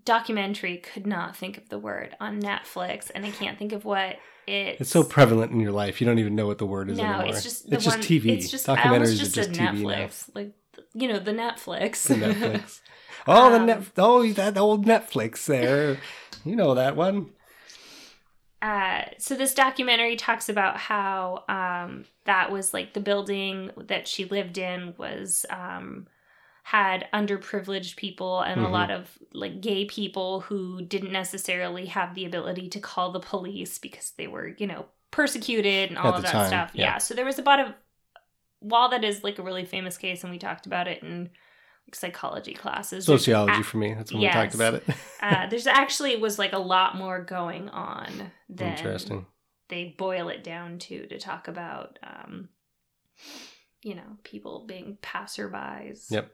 documentary 0.05 0.79
could 0.79 1.07
not 1.07 1.37
think 1.37 1.57
of 1.59 1.69
the 1.69 1.79
word 1.79 2.17
on 2.21 2.41
Netflix, 2.41 3.11
and 3.15 3.25
I 3.25 3.31
can't 3.31 3.59
think 3.59 3.73
of 3.73 3.85
what 3.85 4.17
it's. 4.47 4.81
It's 4.83 4.91
so 4.91 5.03
prevalent 5.05 5.53
in 5.53 5.61
your 5.61 5.73
life, 5.73 6.01
you 6.01 6.07
don't 6.07 6.19
even 6.19 6.35
know 6.35 6.47
what 6.47 6.59
the 6.59 6.67
word 6.67 6.91
is 6.91 6.99
no, 6.99 7.05
anymore. 7.05 7.27
it's 7.27 7.43
just 7.43 7.73
it's 7.73 7.85
just 7.85 7.99
one, 7.99 8.07
TV. 8.07 8.27
It's 8.37 8.51
just 8.51 8.67
Documentaries 8.67 9.19
just 9.19 9.37
are 9.39 9.45
just 9.45 9.51
TV 9.53 9.57
now. 9.59 9.73
Netflix, 9.73 10.31
like 10.35 10.53
you 10.95 11.09
know 11.09 11.19
the 11.19 11.33
Netflix. 11.33 12.07
The 12.09 12.15
Netflix. 12.15 12.81
Oh, 13.27 13.49
the 13.51 13.57
Um, 13.57 13.67
net. 13.67 13.83
Oh, 13.97 14.31
that 14.33 14.59
old 14.59 14.85
Netflix 14.85 15.47
there. 15.47 15.97
You 16.45 16.57
know 16.57 16.75
that 16.75 16.95
one. 16.95 17.31
uh, 18.61 19.05
so 19.19 19.35
this 19.35 19.55
documentary 19.55 20.15
talks 20.17 20.51
about 20.51 20.77
how 20.77 21.45
um, 21.49 22.05
that 22.25 22.51
was 22.53 22.75
like 22.75 22.93
the 22.93 23.01
building 23.01 23.71
that 23.77 24.07
she 24.09 24.27
lived 24.27 24.59
in 24.59 24.93
was 24.99 25.47
um, 25.49 26.07
had 26.67 27.07
underprivileged 27.13 27.95
people 27.97 28.41
and 28.41 28.59
a 28.61 28.65
Mhm. 28.65 28.71
lot 28.71 28.91
of 28.91 29.19
like 29.33 29.61
gay 29.61 29.85
people 29.85 30.41
who 30.41 30.81
didn't 30.83 31.13
necessarily 31.13 31.85
have 31.87 32.15
the 32.15 32.25
ability 32.25 32.71
to 32.71 32.81
call 32.81 33.13
the 33.13 33.21
police 33.21 33.79
because 33.79 34.13
they 34.17 34.27
were 34.27 34.49
you 34.57 34.67
know 34.67 34.87
persecuted 35.11 35.91
and 35.91 35.99
all 35.99 36.09
At 36.13 36.17
of 36.17 36.23
that 36.23 36.33
time, 36.33 36.47
stuff 36.47 36.71
yeah. 36.73 36.85
yeah. 36.93 36.99
so 36.99 37.13
there 37.15 37.27
was 37.27 37.39
a 37.39 37.43
lot 37.43 37.61
of 37.61 37.75
while 38.61 38.89
that 38.89 39.05
is 39.05 39.23
like 39.23 39.39
a 39.39 39.43
really 39.43 39.67
famous 39.67 39.99
case 39.99 40.25
and 40.25 40.33
we 40.33 40.39
talked 40.39 40.65
about 40.65 40.89
it 40.89 41.03
in 41.03 41.25
like, 41.87 41.95
psychology 41.95 42.55
classes 42.55 43.05
Sociology 43.05 43.61
a- 43.61 43.63
for 43.63 43.77
me. 43.77 43.93
That's 43.93 44.11
when 44.11 44.23
we 44.23 44.29
talked 44.31 44.55
about 44.55 44.73
it. 44.75 44.85
uh, 45.21 45.47
there's 45.51 45.67
actually 45.67 46.17
was 46.17 46.39
like 46.39 46.55
a 46.55 46.59
lot 46.59 46.97
more 46.97 47.23
going 47.23 47.69
on 47.69 48.33
than 48.49 48.73
Interesting. 48.73 49.27
they 49.69 49.95
boil 49.99 50.31
it 50.31 50.43
down 50.43 50.79
to 50.79 51.07
to 51.09 51.19
talk 51.19 51.47
about 51.47 51.99
um 52.03 52.49
you 53.83 53.95
know 53.95 54.17
people 54.23 54.65
being 54.67 54.97
passerbys 55.03 56.11
Yep. 56.11 56.33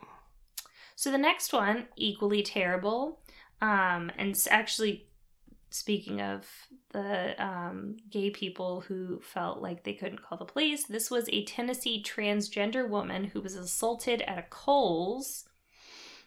So 1.00 1.10
the 1.10 1.16
next 1.16 1.50
one 1.54 1.86
equally 1.96 2.42
terrible 2.42 3.20
um 3.62 4.12
and 4.18 4.36
actually 4.50 5.06
speaking 5.70 6.20
of 6.20 6.46
the 6.92 7.40
um, 7.42 7.96
gay 8.10 8.28
people 8.28 8.80
who 8.80 9.18
felt 9.22 9.62
like 9.62 9.82
they 9.82 9.94
couldn't 9.94 10.22
call 10.22 10.36
the 10.36 10.44
police 10.44 10.84
this 10.84 11.10
was 11.10 11.26
a 11.30 11.44
tennessee 11.46 12.04
transgender 12.06 12.86
woman 12.86 13.24
who 13.24 13.40
was 13.40 13.54
assaulted 13.54 14.20
at 14.22 14.36
a 14.36 14.44
kohl's 14.50 15.46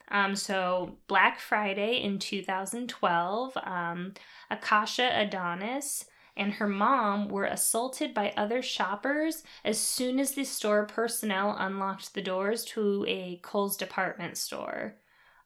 um, 0.09 0.35
so 0.35 0.97
Black 1.07 1.39
Friday 1.39 1.95
in 2.03 2.19
2012, 2.19 3.57
um, 3.63 4.13
Akasha 4.51 5.09
Adonis 5.11 6.05
and 6.35 6.53
her 6.53 6.67
mom 6.67 7.27
were 7.27 7.45
assaulted 7.45 8.13
by 8.13 8.33
other 8.35 8.61
shoppers 8.61 9.43
as 9.63 9.79
soon 9.79 10.19
as 10.19 10.31
the 10.31 10.43
store 10.43 10.85
personnel 10.85 11.55
unlocked 11.59 12.13
the 12.13 12.21
doors 12.21 12.65
to 12.65 13.05
a 13.07 13.39
Kohl's 13.43 13.77
department 13.77 14.37
store. 14.37 14.95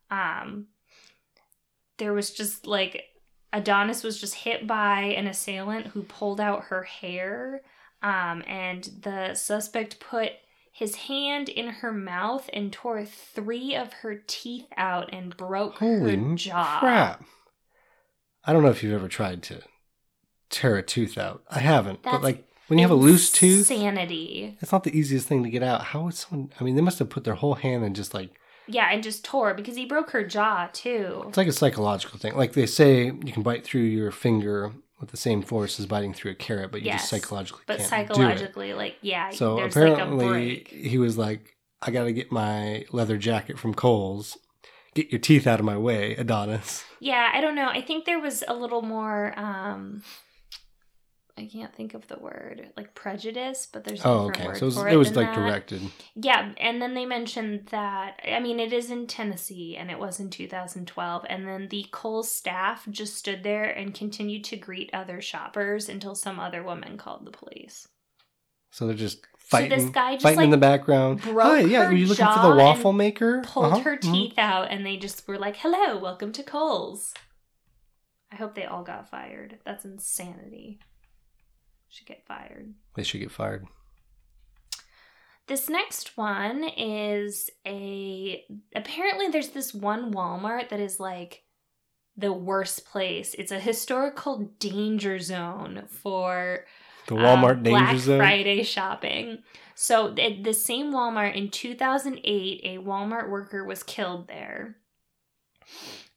Um, 0.09 0.67
there 1.97 2.13
was 2.13 2.31
just 2.31 2.65
like 2.65 3.05
Adonis 3.51 4.03
was 4.03 4.19
just 4.19 4.35
hit 4.35 4.67
by 4.67 5.01
an 5.01 5.27
assailant 5.27 5.87
who 5.87 6.03
pulled 6.03 6.39
out 6.39 6.65
her 6.65 6.83
hair, 6.83 7.61
um, 8.01 8.43
and 8.47 8.83
the 9.01 9.33
suspect 9.33 9.99
put 9.99 10.31
his 10.71 10.95
hand 10.95 11.49
in 11.49 11.67
her 11.67 11.91
mouth 11.91 12.49
and 12.53 12.71
tore 12.71 13.03
three 13.03 13.75
of 13.75 13.91
her 13.93 14.21
teeth 14.27 14.67
out 14.77 15.11
and 15.11 15.35
broke 15.35 15.79
Holy 15.79 16.15
her 16.15 16.35
jaw. 16.35 16.77
crap! 16.79 17.25
I 18.45 18.53
don't 18.53 18.63
know 18.63 18.69
if 18.69 18.83
you've 18.83 18.93
ever 18.93 19.07
tried 19.07 19.43
to 19.43 19.61
tear 20.49 20.77
a 20.77 20.83
tooth 20.83 21.17
out. 21.17 21.43
I 21.49 21.59
haven't, 21.59 22.03
but 22.03 22.21
like 22.23 22.47
when 22.67 22.79
you 22.79 22.83
have 22.83 22.91
a 22.91 22.95
loose 22.95 23.31
tooth, 23.31 23.71
Insanity. 23.71 24.57
it's 24.61 24.71
not 24.71 24.83
the 24.83 24.97
easiest 24.97 25.27
thing 25.27 25.43
to 25.43 25.49
get 25.49 25.63
out. 25.63 25.81
How 25.85 26.01
would 26.03 26.13
someone? 26.15 26.51
I 26.59 26.63
mean, 26.63 26.75
they 26.75 26.81
must 26.81 26.99
have 26.99 27.09
put 27.09 27.23
their 27.23 27.35
whole 27.35 27.55
hand 27.55 27.83
and 27.83 27.95
just 27.95 28.13
like 28.13 28.31
Yeah, 28.67 28.89
and 28.91 29.01
just 29.03 29.23
tore 29.23 29.53
because 29.53 29.75
he 29.75 29.85
broke 29.85 30.11
her 30.11 30.23
jaw 30.25 30.69
too. 30.73 31.23
it's 31.27 31.37
like 31.37 31.47
a 31.47 31.53
psychological 31.53 32.19
thing. 32.19 32.35
Like 32.35 32.53
they 32.53 32.65
say, 32.65 33.05
you 33.05 33.31
can 33.33 33.43
bite 33.43 33.63
through 33.63 33.81
your 33.81 34.11
finger 34.11 34.73
with 34.99 35.11
the 35.11 35.17
same 35.17 35.41
force 35.43 35.79
as 35.79 35.85
biting 35.85 36.13
through 36.13 36.31
a 36.31 36.35
carrot, 36.35 36.71
but 36.71 36.81
you 36.81 36.91
just 36.91 37.07
psychologically 37.09 37.61
But 37.67 37.77
can't 37.77 37.89
psychologically, 37.89 38.73
like, 38.73 38.95
yeah, 39.01 39.29
do 39.29 39.35
it. 39.35 39.37
So 39.37 39.55
there's 39.57 39.75
like 39.75 39.87
a 39.89 39.93
apparently, 39.93 40.27
break. 40.27 40.67
he 40.69 40.97
was 40.97 41.17
like, 41.19 41.55
"I 41.81 41.91
got 41.91 42.05
to 42.05 42.11
get 42.11 42.31
my 42.31 42.85
leather 42.91 43.17
jacket 43.17 43.59
from 43.59 43.73
Kohl's. 43.75 44.37
Get 44.95 45.11
your 45.11 45.19
teeth 45.19 45.45
out 45.45 45.59
of 45.59 45.65
my 45.65 45.77
way, 45.77 46.15
Adonis." 46.15 46.83
Yeah, 46.99 47.29
I 47.31 47.41
don't 47.41 47.53
know. 47.53 47.69
I 47.69 47.81
think 47.81 48.05
there 48.05 48.19
was 48.19 48.43
a 48.47 48.55
little 48.55 48.81
more 48.81 49.37
um 49.39 50.01
I 51.39 51.45
can't 51.45 51.73
think 51.75 51.93
of 51.93 52.07
the 52.07 52.17
word, 52.17 52.69
like 52.75 52.95
prejudice, 52.95 53.67
but 53.71 53.83
there's 53.83 54.03
a 54.03 54.07
Oh, 54.07 54.27
okay. 54.29 54.47
word 54.47 54.57
So 54.57 54.65
it 54.65 54.65
was, 54.65 54.77
it 54.77 54.95
was 54.95 55.15
like 55.15 55.27
that. 55.27 55.35
directed. 55.35 55.81
Yeah, 56.15 56.53
and 56.57 56.81
then 56.81 56.95
they 56.95 57.05
mentioned 57.05 57.67
that 57.67 58.19
I 58.27 58.39
mean 58.39 58.59
it 58.59 58.73
is 58.73 58.89
in 58.89 59.05
Tennessee 59.05 59.77
and 59.77 59.91
it 59.91 59.99
was 59.99 60.19
in 60.19 60.31
2012 60.31 61.25
and 61.29 61.47
then 61.47 61.67
the 61.69 61.85
Cole 61.91 62.23
staff 62.23 62.87
just 62.89 63.15
stood 63.15 63.43
there 63.43 63.65
and 63.65 63.93
continued 63.93 64.43
to 64.45 64.57
greet 64.57 64.89
other 64.93 65.21
shoppers 65.21 65.87
until 65.89 66.15
some 66.15 66.39
other 66.39 66.63
woman 66.63 66.97
called 66.97 67.23
the 67.25 67.31
police. 67.31 67.87
So 68.71 68.87
they're 68.87 68.95
just 68.95 69.19
fighting, 69.37 69.69
So 69.77 69.85
this 69.85 69.93
guy 69.93 70.13
just, 70.13 70.23
fighting 70.23 70.45
in 70.45 70.49
the 70.49 70.57
background. 70.57 71.21
broke 71.21 71.41
Hi, 71.43 71.59
yeah, 71.61 71.87
were 71.87 71.93
you 71.95 72.07
looking 72.07 72.25
for 72.25 72.41
the 72.41 72.55
waffle 72.55 72.93
maker? 72.93 73.43
Pulled 73.45 73.73
Uh-huh, 73.73 73.79
her 73.81 73.97
mhm. 73.97 74.11
teeth 74.11 74.37
out 74.39 74.71
and 74.71 74.83
they 74.85 74.97
just 74.97 75.27
were 75.27 75.37
like, 75.37 75.57
"Hello, 75.57 75.97
welcome 75.99 76.31
to 76.31 76.41
Kohl's." 76.43 77.13
I 78.31 78.35
hope 78.37 78.55
they 78.55 78.65
all 78.65 78.83
got 78.83 79.09
fired. 79.09 79.59
That's 79.65 79.85
insanity. 79.85 80.79
Should 81.89 82.07
get 82.07 82.25
fired. 82.25 82.73
They 82.95 83.03
should 83.03 83.21
get 83.21 83.31
fired. 83.31 83.65
This 85.47 85.69
next 85.69 86.17
one 86.17 86.65
is 86.77 87.49
a 87.65 88.43
apparently 88.75 89.29
there's 89.29 89.49
this 89.49 89.73
one 89.73 90.13
Walmart 90.13 90.69
that 90.69 90.81
is 90.81 90.99
like 90.99 91.43
the 92.17 92.33
worst 92.33 92.85
place. 92.85 93.33
It's 93.35 93.51
a 93.51 93.59
historical 93.59 94.51
danger 94.59 95.19
zone 95.19 95.83
for 95.87 96.65
The 97.07 97.15
Walmart 97.15 97.57
um, 97.57 97.63
danger 97.63 97.79
Black 97.79 97.97
zone. 97.97 98.17
Friday 98.17 98.63
shopping. 98.63 99.43
So 99.75 100.13
at 100.17 100.43
the 100.43 100.53
same 100.53 100.91
Walmart 100.91 101.35
in 101.35 101.49
2008, 101.49 102.61
a 102.65 102.77
Walmart 102.79 103.29
worker 103.29 103.63
was 103.63 103.83
killed 103.83 104.27
there. 104.27 104.75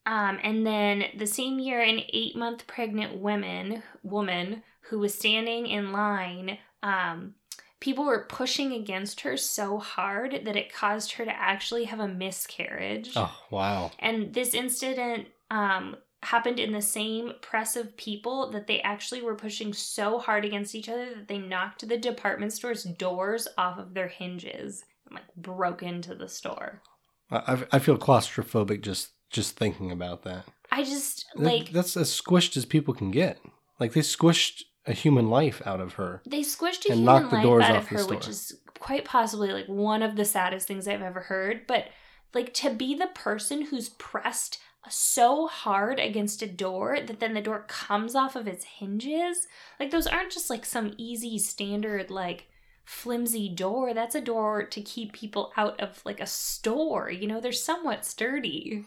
Um, 0.06 0.38
and 0.42 0.66
then 0.66 1.04
the 1.16 1.26
same 1.26 1.58
year, 1.58 1.80
an 1.80 2.00
eight-month 2.12 2.66
pregnant 2.66 3.18
woman 3.18 3.82
woman 4.02 4.62
who 4.82 4.98
was 4.98 5.14
standing 5.14 5.66
in 5.66 5.92
line, 5.92 6.58
um, 6.82 7.34
people 7.80 8.04
were 8.04 8.26
pushing 8.28 8.72
against 8.72 9.20
her 9.20 9.36
so 9.36 9.78
hard 9.78 10.40
that 10.44 10.56
it 10.56 10.72
caused 10.72 11.12
her 11.12 11.24
to 11.24 11.30
actually 11.30 11.84
have 11.84 12.00
a 12.00 12.08
miscarriage. 12.08 13.12
Oh 13.14 13.34
wow! 13.50 13.90
And 13.98 14.32
this 14.34 14.54
incident 14.54 15.28
um, 15.50 15.96
happened 16.22 16.58
in 16.58 16.72
the 16.72 16.82
same 16.82 17.32
press 17.42 17.76
of 17.76 17.96
people 17.96 18.50
that 18.50 18.66
they 18.66 18.80
actually 18.80 19.22
were 19.22 19.36
pushing 19.36 19.72
so 19.72 20.18
hard 20.18 20.44
against 20.44 20.74
each 20.74 20.88
other 20.88 21.14
that 21.14 21.28
they 21.28 21.38
knocked 21.38 21.86
the 21.86 21.96
department 21.98 22.52
store's 22.52 22.84
doors 22.84 23.46
off 23.56 23.78
of 23.78 23.94
their 23.94 24.08
hinges 24.08 24.84
and 25.06 25.14
like 25.14 25.34
broke 25.36 25.82
into 25.82 26.14
the 26.14 26.28
store. 26.28 26.82
I- 27.30 27.64
I 27.70 27.78
feel 27.78 27.96
claustrophobic 27.96 28.82
just 28.82 29.10
just 29.30 29.56
thinking 29.56 29.90
about 29.90 30.22
that. 30.24 30.44
I 30.70 30.82
just 30.84 31.26
That- 31.36 31.42
like 31.44 31.70
that's 31.70 31.96
as 31.96 32.10
squished 32.10 32.56
as 32.56 32.64
people 32.64 32.94
can 32.94 33.10
get. 33.10 33.38
Like 33.78 33.92
they 33.92 34.00
squished 34.00 34.64
a 34.86 34.92
human 34.92 35.28
life 35.30 35.62
out 35.66 35.80
of 35.80 35.94
her. 35.94 36.22
they 36.26 36.40
squished 36.40 36.86
a 36.86 36.92
and 36.92 37.00
human 37.00 37.04
knocked 37.04 37.30
the 37.30 37.36
life 37.36 37.42
doors 37.44 37.64
out 37.64 37.76
off 37.76 37.82
of 37.92 37.98
her, 37.98 38.06
which 38.06 38.28
is 38.28 38.58
quite 38.78 39.04
possibly 39.04 39.52
like 39.52 39.66
one 39.66 40.02
of 40.02 40.16
the 40.16 40.24
saddest 40.24 40.66
things 40.66 40.86
I've 40.88 41.02
ever 41.02 41.20
heard. 41.20 41.66
But 41.66 41.86
like 42.34 42.54
to 42.54 42.70
be 42.70 42.94
the 42.94 43.08
person 43.08 43.66
who's 43.66 43.88
pressed 43.90 44.58
so 44.88 45.46
hard 45.46 46.00
against 46.00 46.40
a 46.40 46.46
door 46.46 46.98
that 47.06 47.20
then 47.20 47.34
the 47.34 47.42
door 47.42 47.64
comes 47.68 48.14
off 48.14 48.34
of 48.36 48.48
its 48.48 48.64
hinges, 48.64 49.46
like 49.78 49.90
those 49.90 50.06
aren't 50.06 50.32
just 50.32 50.48
like 50.48 50.64
some 50.64 50.94
easy 50.96 51.38
standard 51.38 52.10
like 52.10 52.46
flimsy 52.84 53.48
door. 53.48 53.92
That's 53.92 54.14
a 54.14 54.20
door 54.20 54.64
to 54.64 54.80
keep 54.80 55.12
people 55.12 55.52
out 55.56 55.78
of 55.80 56.00
like 56.06 56.20
a 56.20 56.26
store. 56.26 57.10
You 57.10 57.26
know, 57.28 57.40
they're 57.40 57.52
somewhat 57.52 58.04
sturdy. 58.06 58.84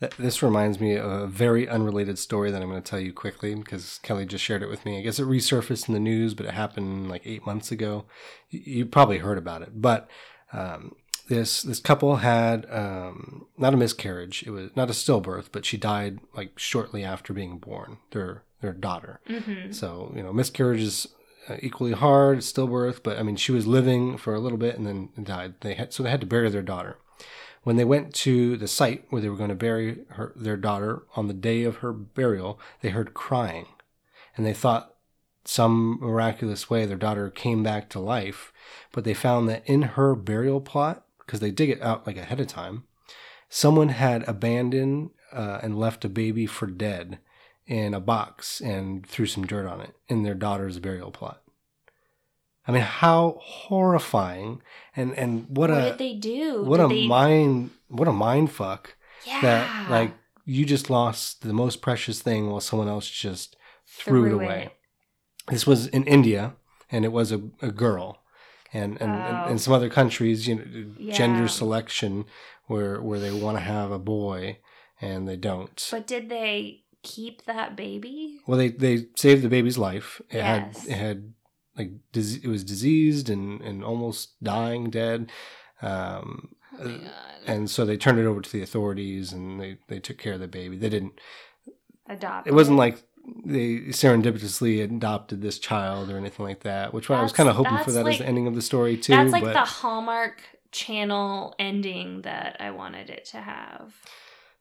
Th- 0.00 0.16
This 0.16 0.42
reminds 0.42 0.80
me 0.80 0.96
of 0.96 1.10
a 1.10 1.26
very 1.26 1.68
unrelated 1.68 2.18
story 2.18 2.50
that 2.50 2.62
I'm 2.62 2.68
going 2.70 2.82
to 2.82 2.90
tell 2.90 3.00
you 3.00 3.12
quickly 3.12 3.54
because 3.54 3.98
Kelly 4.02 4.26
just 4.26 4.44
shared 4.44 4.62
it 4.62 4.68
with 4.68 4.84
me. 4.84 4.98
I 4.98 5.02
guess 5.02 5.18
it 5.18 5.26
resurfaced 5.26 5.88
in 5.88 5.94
the 5.94 6.00
news, 6.00 6.34
but 6.34 6.46
it 6.46 6.52
happened 6.52 7.08
like 7.08 7.22
eight 7.24 7.46
months 7.46 7.70
ago. 7.70 8.04
You, 8.50 8.60
you 8.64 8.86
probably 8.86 9.18
heard 9.18 9.38
about 9.38 9.62
it, 9.62 9.80
but 9.80 10.08
um, 10.52 10.96
this 11.28 11.62
this 11.62 11.80
couple 11.80 12.16
had 12.16 12.66
um, 12.70 13.46
not 13.56 13.74
a 13.74 13.78
miscarriage. 13.78 14.44
It 14.46 14.50
was 14.50 14.70
not 14.76 14.90
a 14.90 14.92
stillbirth, 14.92 15.46
but 15.52 15.64
she 15.64 15.76
died 15.76 16.20
like 16.36 16.58
shortly 16.58 17.02
after 17.02 17.32
being 17.32 17.58
born. 17.58 17.98
Their 18.12 18.42
their 18.60 18.72
daughter. 18.72 19.20
Mm-hmm. 19.28 19.72
So 19.72 20.12
you 20.14 20.22
know, 20.22 20.32
miscarriage 20.32 20.80
is 20.80 21.08
uh, 21.48 21.56
equally 21.60 21.92
hard, 21.92 22.38
stillbirth. 22.38 23.02
But 23.02 23.18
I 23.18 23.22
mean, 23.22 23.36
she 23.36 23.52
was 23.52 23.66
living 23.66 24.16
for 24.16 24.34
a 24.34 24.40
little 24.40 24.58
bit 24.58 24.76
and 24.76 24.86
then 24.86 25.10
died. 25.22 25.54
They 25.60 25.74
had 25.74 25.92
so 25.92 26.02
they 26.02 26.10
had 26.10 26.20
to 26.20 26.26
bury 26.26 26.50
their 26.50 26.62
daughter. 26.62 26.98
When 27.64 27.76
they 27.76 27.84
went 27.84 28.14
to 28.16 28.56
the 28.56 28.68
site 28.68 29.04
where 29.08 29.20
they 29.20 29.28
were 29.28 29.36
going 29.36 29.48
to 29.48 29.54
bury 29.54 30.04
her, 30.10 30.32
their 30.36 30.56
daughter 30.56 31.02
on 31.16 31.28
the 31.28 31.34
day 31.34 31.64
of 31.64 31.76
her 31.76 31.92
burial, 31.92 32.60
they 32.82 32.90
heard 32.90 33.14
crying, 33.14 33.66
and 34.36 34.46
they 34.46 34.52
thought 34.52 34.94
some 35.46 35.98
miraculous 36.00 36.68
way 36.68 36.84
their 36.84 36.96
daughter 36.96 37.30
came 37.30 37.62
back 37.62 37.88
to 37.90 37.98
life. 37.98 38.52
But 38.92 39.04
they 39.04 39.14
found 39.14 39.48
that 39.48 39.62
in 39.66 39.82
her 39.82 40.14
burial 40.14 40.60
plot, 40.60 41.04
because 41.18 41.40
they 41.40 41.50
dig 41.50 41.70
it 41.70 41.82
out 41.82 42.06
like 42.06 42.18
ahead 42.18 42.38
of 42.38 42.46
time, 42.46 42.84
someone 43.48 43.88
had 43.88 44.28
abandoned 44.28 45.10
uh, 45.32 45.60
and 45.62 45.78
left 45.78 46.04
a 46.04 46.08
baby 46.10 46.46
for 46.46 46.66
dead 46.66 47.18
in 47.66 47.94
a 47.94 48.00
box 48.00 48.60
and 48.60 49.06
threw 49.06 49.24
some 49.24 49.46
dirt 49.46 49.66
on 49.66 49.80
it 49.80 49.94
in 50.08 50.22
their 50.22 50.34
daughter's 50.34 50.78
burial 50.78 51.10
plot. 51.10 51.43
I 52.66 52.72
mean, 52.72 52.82
how 52.82 53.36
horrifying 53.40 54.62
and 54.96 55.12
and 55.18 55.46
what, 55.48 55.70
What, 55.70 55.78
a 55.78 55.82
did 55.90 55.98
they 55.98 56.14
do? 56.14 56.62
what 56.64 56.78
Did 56.78 56.86
a 56.86 56.88
they- 56.88 57.06
mind 57.06 57.70
what 57.88 58.08
a 58.08 58.12
mind 58.12 58.50
fuck 58.50 58.96
Yeah. 59.26 59.40
that 59.42 59.90
like 59.90 60.12
you 60.44 60.64
just 60.64 60.90
lost 60.90 61.42
the 61.42 61.52
most 61.52 61.80
precious 61.80 62.20
thing 62.20 62.50
while 62.50 62.60
someone 62.60 62.88
else 62.88 63.08
just 63.08 63.56
threw, 63.86 64.26
it 64.26 64.32
away. 64.32 64.70
This 65.48 65.66
was 65.66 65.86
in 65.88 66.04
India, 66.04 66.54
and 66.90 67.04
it 67.04 67.12
was 67.12 67.32
a, 67.32 67.40
a 67.62 67.70
girl, 67.70 68.22
and 68.72 69.00
and, 69.00 69.12
and 69.12 69.36
Oh. 69.46 69.50
in 69.50 69.58
some 69.58 69.72
other 69.74 69.88
countries, 69.90 70.46
you 70.48 70.54
know, 70.56 70.64
Yeah. 70.98 71.14
gender 71.14 71.48
selection 71.48 72.24
where 72.66 73.00
where 73.02 73.20
they 73.20 73.30
want 73.32 73.56
to 73.58 73.62
have 73.64 73.90
a 73.90 73.98
boy 73.98 74.58
and 75.00 75.28
they 75.28 75.36
don't. 75.36 75.88
But 75.90 76.06
did 76.06 76.28
they 76.28 76.82
keep 77.02 77.44
that 77.44 77.76
baby? 77.76 78.40
well, 78.46 78.58
they 78.58 78.68
they 78.68 79.06
saved 79.16 79.42
the 79.42 79.48
baby's 79.56 79.78
life. 79.78 80.20
It 80.30 80.36
Yes. 80.38 80.86
had 80.86 80.92
it 80.92 80.98
had 80.98 81.32
like 81.76 81.90
it 82.14 82.48
was 82.48 82.64
diseased 82.64 83.28
and 83.28 83.60
and 83.60 83.84
almost 83.84 84.42
dying, 84.42 84.90
dead. 84.90 85.30
Um, 85.82 86.54
Oh 86.80 86.86
uh, 86.86 86.98
and 87.46 87.70
so 87.70 87.84
they 87.84 87.96
turned 87.96 88.18
it 88.18 88.26
over 88.26 88.40
to 88.40 88.50
the 88.50 88.62
authorities, 88.62 89.32
and 89.32 89.60
they 89.60 89.78
they 89.88 90.00
took 90.00 90.18
care 90.18 90.34
of 90.34 90.40
the 90.40 90.48
baby. 90.48 90.76
They 90.76 90.88
didn't 90.88 91.20
Adopt. 92.06 92.46
it 92.46 92.54
wasn't 92.54 92.78
like 92.78 93.02
they 93.44 93.78
serendipitously 93.88 94.82
adopted 94.82 95.40
this 95.40 95.58
child 95.58 96.10
or 96.10 96.18
anything 96.18 96.44
like 96.44 96.60
that, 96.60 96.92
which 96.92 97.10
I 97.10 97.22
was 97.22 97.32
kind 97.32 97.48
of 97.48 97.56
hoping 97.56 97.78
for 97.78 97.90
that's 97.90 97.94
that 97.94 98.06
as 98.06 98.18
the 98.18 98.26
ending 98.26 98.46
of 98.46 98.54
the 98.54 98.62
story 98.62 98.96
too. 98.96 99.12
That's 99.12 99.32
like 99.32 99.44
but 99.44 99.54
the 99.54 99.60
Hallmark 99.60 100.42
Channel 100.72 101.54
ending 101.58 102.22
that 102.22 102.56
I 102.60 102.70
wanted 102.70 103.08
it 103.08 103.24
to 103.26 103.38
have. 103.38 103.94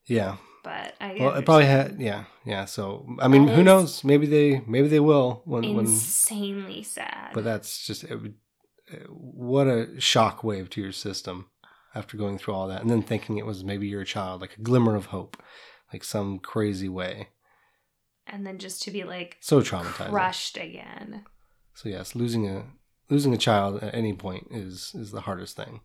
yeah, 0.06 0.38
But 0.64 0.96
I 1.02 1.18
well, 1.20 1.36
it 1.36 1.46
probably 1.46 1.66
had 1.66 2.00
yeah, 2.00 2.24
yeah. 2.46 2.66
So 2.66 3.06
I 3.20 3.28
mean, 3.28 3.46
That 3.48 3.56
who 3.56 3.64
knows? 3.64 4.04
Maybe 4.04 4.26
they 4.26 4.62
maybe 4.66 4.88
they 4.88 5.00
will 5.02 5.42
when 5.46 5.64
when. 5.76 5.86
insanely 5.86 6.84
sad. 6.84 7.32
But 7.34 7.44
that's 7.44 7.86
just 7.86 8.04
it 8.06 8.20
uh, 8.92 8.96
what 9.10 9.68
a 9.68 10.00
shock 10.00 10.44
wave 10.44 10.70
to 10.72 10.82
your 10.82 10.92
system 10.94 11.50
after 11.96 12.18
going 12.18 12.38
through 12.38 12.54
all 12.54 12.68
that, 12.70 12.82
and 12.82 12.90
then 12.90 13.02
thinking 13.04 13.38
it 13.38 13.46
was 13.46 13.64
maybe 13.64 13.88
your 13.88 14.04
child, 14.06 14.42
like 14.42 14.58
a 14.58 14.62
glimmer 14.62 14.96
of 14.96 15.08
hope, 15.08 15.38
like 15.92 16.04
some 16.04 16.40
crazy 16.40 16.90
way. 16.90 17.28
and 18.26 18.48
then 18.48 18.58
just 18.58 18.82
to 18.84 18.92
be 18.92 19.04
like 19.04 19.38
So 19.42 19.62
traumatized, 19.62 20.10
crushed 20.10 20.58
again. 20.58 21.26
So 21.74 21.90
yes, 21.90 22.16
losing 22.16 22.48
a 22.48 22.66
losing 23.10 23.34
a 23.34 23.38
child 23.38 23.84
at 23.84 23.94
any 23.94 24.14
point 24.14 24.48
is 24.50 24.92
is 24.96 25.12
the 25.12 25.22
hardest 25.22 25.56
thing, 25.58 25.82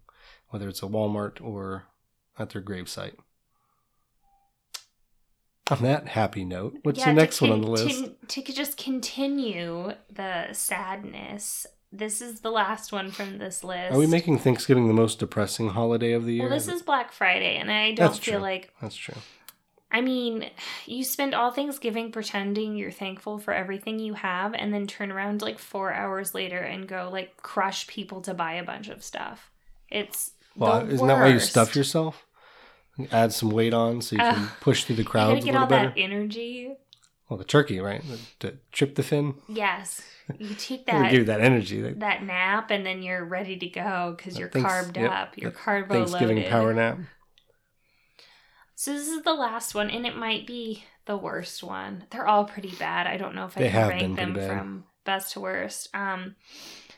whether 0.50 0.68
it's 0.68 0.82
a 0.82 0.86
Walmart 0.86 1.40
or 1.42 1.88
at 2.38 2.50
their 2.50 2.62
gravesite. 2.62 3.16
On 5.70 5.82
that 5.82 6.08
happy 6.08 6.44
note, 6.44 6.78
what's 6.82 6.98
Yeah, 6.98 7.06
the 7.06 7.10
to 7.10 7.14
next 7.16 7.40
one 7.42 7.50
on 7.52 7.60
the 7.60 7.70
list? 7.70 7.86
contin- 7.86 8.14
To 8.28 8.52
just 8.52 8.76
continue 8.76 9.92
the 10.10 10.52
sadness. 10.52 11.66
This 11.92 12.20
is 12.20 12.40
the 12.40 12.50
last 12.50 12.92
one 12.92 13.10
from 13.10 13.38
this 13.38 13.64
list. 13.64 13.94
Are 13.94 13.98
we 13.98 14.06
making 14.06 14.38
Thanksgiving 14.38 14.88
the 14.88 14.94
most 14.94 15.18
depressing 15.18 15.70
holiday 15.70 16.12
of 16.12 16.24
the 16.26 16.34
year? 16.34 16.42
Well, 16.44 16.50
this 16.54 16.68
is 16.68 16.82
Black 16.82 17.12
Friday, 17.12 17.56
and 17.56 17.70
I 17.70 17.92
don't 17.92 18.08
That's 18.08 18.18
feel 18.18 18.34
true. 18.34 18.42
like 18.42 18.72
That's 18.80 18.96
true. 18.96 19.14
I 19.90 20.02
mean, 20.02 20.50
you 20.84 21.02
spend 21.02 21.34
all 21.34 21.50
Thanksgiving 21.50 22.12
pretending 22.12 22.76
you're 22.76 22.90
thankful 22.90 23.38
for 23.38 23.54
everything 23.54 23.98
you 23.98 24.12
have, 24.14 24.52
and 24.54 24.72
then 24.72 24.86
turn 24.86 25.10
around 25.10 25.40
like 25.40 25.58
four 25.58 25.92
hours 25.94 26.34
later 26.34 26.58
and 26.58 26.86
go 26.86 27.08
like 27.10 27.38
crush 27.38 27.86
people 27.86 28.20
to 28.22 28.34
buy 28.34 28.52
a 28.54 28.64
bunch 28.64 28.88
of 28.88 29.02
stuff. 29.02 29.50
It's 29.90 30.32
Well, 30.56 30.86
isn't 30.90 31.06
that 31.06 31.18
why 31.18 31.28
you 31.28 31.40
stuff 31.40 31.74
yourself? 31.74 32.26
Add 33.12 33.32
some 33.32 33.50
weight 33.50 33.72
on 33.74 34.02
so 34.02 34.16
you 34.16 34.20
can 34.20 34.34
Ugh. 34.44 34.50
push 34.60 34.84
through 34.84 34.96
the 34.96 35.02
You 35.02 35.08
gotta 35.08 35.10
crowds 35.28 35.42
a 35.42 35.46
get 35.46 35.46
little 35.46 35.60
all 35.62 35.66
better. 35.68 35.88
that 35.90 35.98
energy. 36.00 36.74
Well, 37.28 37.36
the 37.38 37.44
turkey, 37.44 37.78
right? 37.78 38.02
The, 38.40 38.56
trip 38.72 38.94
the 38.94 39.02
tryptophan. 39.02 39.34
Yes, 39.48 40.02
you 40.38 40.54
take 40.54 40.86
that 40.86 41.10
give 41.10 41.20
you 41.20 41.24
that 41.26 41.40
energy. 41.40 41.80
That 41.82 42.00
that 42.00 42.22
nap, 42.24 42.70
and 42.70 42.84
then 42.86 43.02
you're 43.02 43.24
ready 43.24 43.56
to 43.58 43.68
go 43.68 44.14
because 44.16 44.38
you're 44.38 44.48
thanks- 44.48 44.68
carved 44.68 44.96
yep, 44.96 45.10
up. 45.12 45.36
You're 45.38 45.50
carbo 45.50 45.94
Thanksgiving 45.94 46.36
loaded. 46.38 46.50
power 46.50 46.72
nap. 46.74 46.98
So 48.74 48.92
this 48.92 49.08
is 49.08 49.22
the 49.22 49.34
last 49.34 49.74
one, 49.74 49.90
and 49.90 50.06
it 50.06 50.16
might 50.16 50.46
be 50.46 50.84
the 51.06 51.16
worst 51.16 51.62
one. 51.62 52.04
They're 52.10 52.26
all 52.26 52.44
pretty 52.44 52.72
bad. 52.78 53.06
I 53.06 53.16
don't 53.16 53.34
know 53.34 53.46
if 53.46 53.56
I 53.58 53.62
They 53.62 53.70
can 53.70 53.88
rank 53.88 54.16
them 54.16 54.34
bad. 54.34 54.48
from 54.48 54.84
best 55.04 55.32
to 55.34 55.40
worst. 55.40 55.88
Um, 55.94 56.36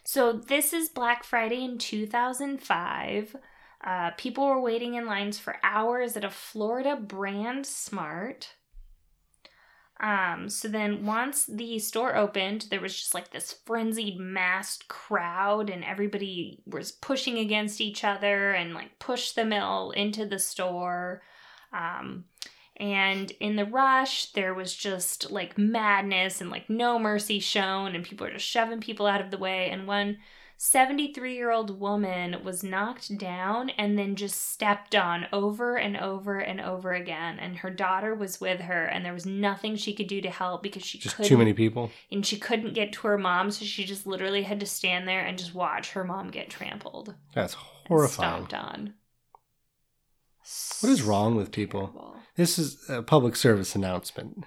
so 0.04 0.32
this 0.32 0.72
is 0.72 0.88
Black 0.88 1.24
Friday 1.24 1.64
in 1.64 1.78
2005. 1.78 3.36
Uh, 3.82 4.10
people 4.16 4.46
were 4.46 4.60
waiting 4.60 4.94
in 4.94 5.06
lines 5.06 5.38
for 5.38 5.56
hours 5.62 6.16
at 6.16 6.24
a 6.24 6.30
Florida 6.30 6.98
BrandsMart. 7.00 8.48
Um, 10.00 10.48
so 10.48 10.66
then 10.68 11.04
once 11.04 11.44
the 11.44 11.78
store 11.78 12.16
opened, 12.16 12.66
there 12.70 12.80
was 12.80 12.96
just 12.96 13.14
like 13.14 13.30
this 13.30 13.52
frenzied 13.66 14.18
massed 14.18 14.88
crowd 14.88 15.68
and 15.68 15.84
everybody 15.84 16.62
was 16.66 16.92
pushing 16.92 17.38
against 17.38 17.80
each 17.82 18.02
other 18.02 18.52
and 18.52 18.72
like 18.72 18.98
pushed 18.98 19.36
them 19.36 19.52
all 19.52 19.90
into 19.90 20.24
the 20.24 20.38
store. 20.38 21.22
Um, 21.72 22.24
and 22.76 23.30
in 23.40 23.56
the 23.56 23.66
rush, 23.66 24.32
there 24.32 24.54
was 24.54 24.74
just 24.74 25.30
like 25.30 25.58
madness 25.58 26.40
and 26.40 26.50
like 26.50 26.70
no 26.70 26.98
mercy 26.98 27.38
shown, 27.38 27.94
and 27.94 28.02
people 28.02 28.26
were 28.26 28.32
just 28.32 28.46
shoving 28.46 28.80
people 28.80 29.06
out 29.06 29.20
of 29.20 29.30
the 29.30 29.36
way. 29.36 29.68
And 29.68 29.86
one 29.86 30.16
73 30.62 31.34
year 31.36 31.50
old 31.50 31.80
woman 31.80 32.44
was 32.44 32.62
knocked 32.62 33.16
down 33.16 33.70
and 33.70 33.98
then 33.98 34.14
just 34.14 34.50
stepped 34.52 34.94
on 34.94 35.26
over 35.32 35.76
and 35.76 35.96
over 35.96 36.38
and 36.38 36.60
over 36.60 36.92
again. 36.92 37.38
And 37.38 37.56
her 37.56 37.70
daughter 37.70 38.14
was 38.14 38.42
with 38.42 38.60
her, 38.60 38.84
and 38.84 39.02
there 39.02 39.14
was 39.14 39.24
nothing 39.24 39.74
she 39.74 39.94
could 39.94 40.06
do 40.06 40.20
to 40.20 40.28
help 40.28 40.62
because 40.62 40.84
she 40.84 40.98
Just 40.98 41.16
couldn't 41.16 41.30
too 41.30 41.38
many 41.38 41.54
people. 41.54 41.90
and 42.12 42.26
she 42.26 42.38
couldn't 42.38 42.74
get 42.74 42.92
to 42.92 43.06
her 43.08 43.16
mom, 43.16 43.50
so 43.50 43.64
she 43.64 43.84
just 43.84 44.06
literally 44.06 44.42
had 44.42 44.60
to 44.60 44.66
stand 44.66 45.08
there 45.08 45.22
and 45.24 45.38
just 45.38 45.54
watch 45.54 45.92
her 45.92 46.04
mom 46.04 46.28
get 46.30 46.50
trampled. 46.50 47.14
That's 47.34 47.54
horrifying. 47.88 48.46
Stomped 48.46 48.52
on. 48.52 48.94
What 50.82 50.90
is 50.92 51.02
wrong 51.02 51.36
with 51.36 51.52
people? 51.52 52.18
This 52.36 52.58
is 52.58 52.84
a 52.90 53.02
public 53.02 53.34
service 53.34 53.74
announcement. 53.74 54.44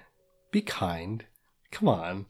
Be 0.52 0.60
kind. 0.60 1.24
Come 1.72 1.88
on. 1.88 2.26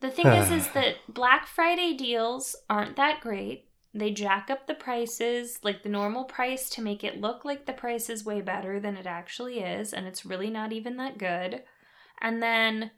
The 0.00 0.10
thing 0.10 0.26
is, 0.26 0.50
is 0.50 0.68
that 0.74 0.96
Black 1.08 1.46
Friday 1.46 1.94
deals 1.94 2.56
aren't 2.68 2.96
that 2.96 3.20
great. 3.20 3.66
They 3.92 4.12
jack 4.12 4.50
up 4.50 4.66
the 4.66 4.74
prices, 4.74 5.58
like 5.62 5.82
the 5.82 5.88
normal 5.88 6.24
price, 6.24 6.70
to 6.70 6.82
make 6.82 7.02
it 7.02 7.20
look 7.20 7.44
like 7.44 7.66
the 7.66 7.72
price 7.72 8.08
is 8.08 8.24
way 8.24 8.40
better 8.40 8.78
than 8.78 8.96
it 8.96 9.06
actually 9.06 9.60
is, 9.60 9.92
and 9.92 10.06
it's 10.06 10.24
really 10.24 10.48
not 10.48 10.72
even 10.72 10.96
that 10.98 11.18
good. 11.18 11.64
And 12.20 12.42
then 12.42 12.92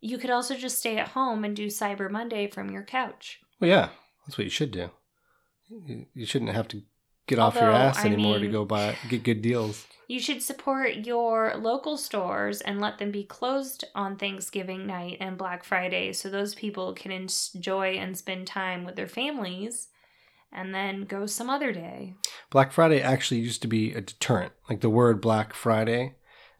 you 0.00 0.18
could 0.18 0.30
also 0.30 0.54
just 0.54 0.78
stay 0.78 0.98
at 0.98 1.08
home 1.08 1.44
and 1.44 1.56
do 1.56 1.68
Cyber 1.68 2.10
Monday 2.10 2.46
from 2.46 2.70
your 2.70 2.82
couch. 2.82 3.40
Well, 3.58 3.70
yeah, 3.70 3.88
that's 4.26 4.36
what 4.36 4.44
you 4.44 4.50
should 4.50 4.72
do. 4.72 4.90
You, 5.68 6.06
you 6.12 6.26
shouldn't 6.26 6.52
have 6.52 6.68
to 6.68 6.82
get 7.26 7.38
off 7.38 7.54
your 7.54 7.64
Although, 7.64 7.78
ass 7.78 8.04
I 8.04 8.06
anymore 8.06 8.38
to 8.38 8.48
go 8.48 8.64
buy 8.64 8.96
get 9.08 9.22
good 9.22 9.42
deals. 9.42 9.86
You 10.08 10.20
should 10.20 10.42
support 10.42 11.06
your 11.06 11.54
local 11.56 11.96
stores 11.96 12.60
and 12.60 12.80
let 12.80 12.98
them 12.98 13.10
be 13.10 13.24
closed 13.24 13.84
on 13.94 14.16
Thanksgiving 14.16 14.86
night 14.86 15.16
and 15.20 15.38
Black 15.38 15.64
Friday 15.64 16.12
so 16.12 16.28
those 16.28 16.54
people 16.54 16.92
can 16.92 17.12
enjoy 17.12 17.94
and 17.94 18.16
spend 18.16 18.46
time 18.46 18.84
with 18.84 18.96
their 18.96 19.08
families 19.08 19.88
and 20.52 20.74
then 20.74 21.04
go 21.04 21.24
some 21.24 21.48
other 21.48 21.72
day. 21.72 22.14
Black 22.50 22.72
Friday 22.72 23.00
actually 23.00 23.40
used 23.40 23.62
to 23.62 23.68
be 23.68 23.94
a 23.94 24.02
deterrent. 24.02 24.52
Like 24.68 24.80
the 24.80 24.90
word 24.90 25.22
Black 25.22 25.54
Friday 25.54 26.16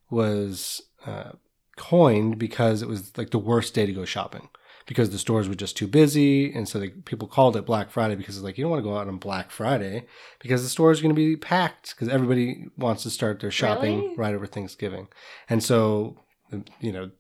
was 0.09 0.81
uh, 1.05 1.33
coined 1.77 2.39
because 2.39 2.81
it 2.81 2.89
was 2.89 3.17
like 3.19 3.31
the 3.31 3.39
worst 3.39 3.75
day 3.75 3.85
to 3.85 3.93
go 3.93 4.07
shopping 4.07 4.49
because 4.87 5.11
the 5.11 5.19
stores 5.19 5.49
were 5.49 5.55
just 5.55 5.77
too 5.77 5.87
busy, 5.87 6.53
and 6.53 6.69
so 6.69 6.79
they, 6.79 6.91
people 6.91 7.29
called 7.29 7.57
it 7.57 7.67
Black 7.67 7.91
Friday 7.91 8.15
because 8.15 8.37
it's 8.37 8.45
like 8.45 8.59
you 8.59 8.65
don't 8.65 8.71
want 8.71 8.81
to 8.83 8.89
go 8.89 8.97
out 8.97 9.09
on 9.09 9.17
Black 9.19 9.51
Friday 9.51 10.07
because 10.41 10.63
the 10.63 10.69
store 10.69 10.91
is 10.91 11.01
going 11.01 11.15
to 11.15 11.17
be 11.17 11.37
packed 11.37 11.95
because 11.95 12.09
everybody 12.09 12.67
wants 12.77 13.03
to 13.05 13.11
start 13.11 13.41
their 13.41 13.51
shopping 13.51 14.01
Really? 14.01 14.17
right 14.17 14.35
over 14.35 14.47
Thanksgiving, 14.47 15.09
and 15.49 15.63
so 15.63 16.17
um, 16.53 16.65
you 16.81 16.93
know 16.93 17.11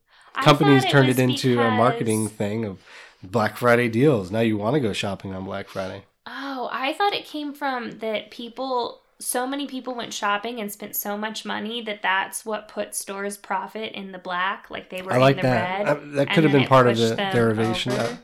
companies 0.42 0.82
thought 0.82 0.92
turned 0.92 1.08
it 1.08 1.18
into 1.18 1.60
a 1.60 1.70
marketing 1.70 2.28
thing 2.28 2.64
of 2.64 2.78
Black 3.22 3.56
Friday 3.56 3.88
deals. 3.88 4.30
Now 4.30 4.40
you 4.40 4.56
want 4.56 4.74
to 4.74 4.80
go 4.80 4.92
shopping 4.92 5.34
on 5.34 5.44
Black 5.44 5.68
Friday. 5.68 6.04
Oh, 6.26 6.68
I 6.72 6.92
thought 6.92 7.12
it 7.14 7.24
came 7.24 7.52
from 7.52 7.98
that 7.98 8.30
people 8.30 9.01
so 9.22 9.46
many 9.46 9.66
people 9.66 9.94
went 9.94 10.12
shopping 10.12 10.60
and 10.60 10.70
spent 10.70 10.96
so 10.96 11.16
much 11.16 11.44
money 11.44 11.80
that 11.82 12.02
that's 12.02 12.44
what 12.44 12.68
put 12.68 12.94
stores 12.94 13.36
profit 13.36 13.92
in 13.92 14.12
the 14.12 14.18
black 14.18 14.70
like 14.70 14.90
they 14.90 15.02
were 15.02 15.12
I 15.12 15.18
like 15.18 15.36
in 15.36 15.42
the 15.42 15.48
that. 15.48 15.84
red. 15.84 15.88
I- 15.88 16.00
that 16.16 16.30
could 16.32 16.44
have 16.44 16.52
been 16.52 16.66
part 16.66 16.86
of 16.88 16.98
the 16.98 17.14
derivation. 17.32 17.92
I, 17.92 18.18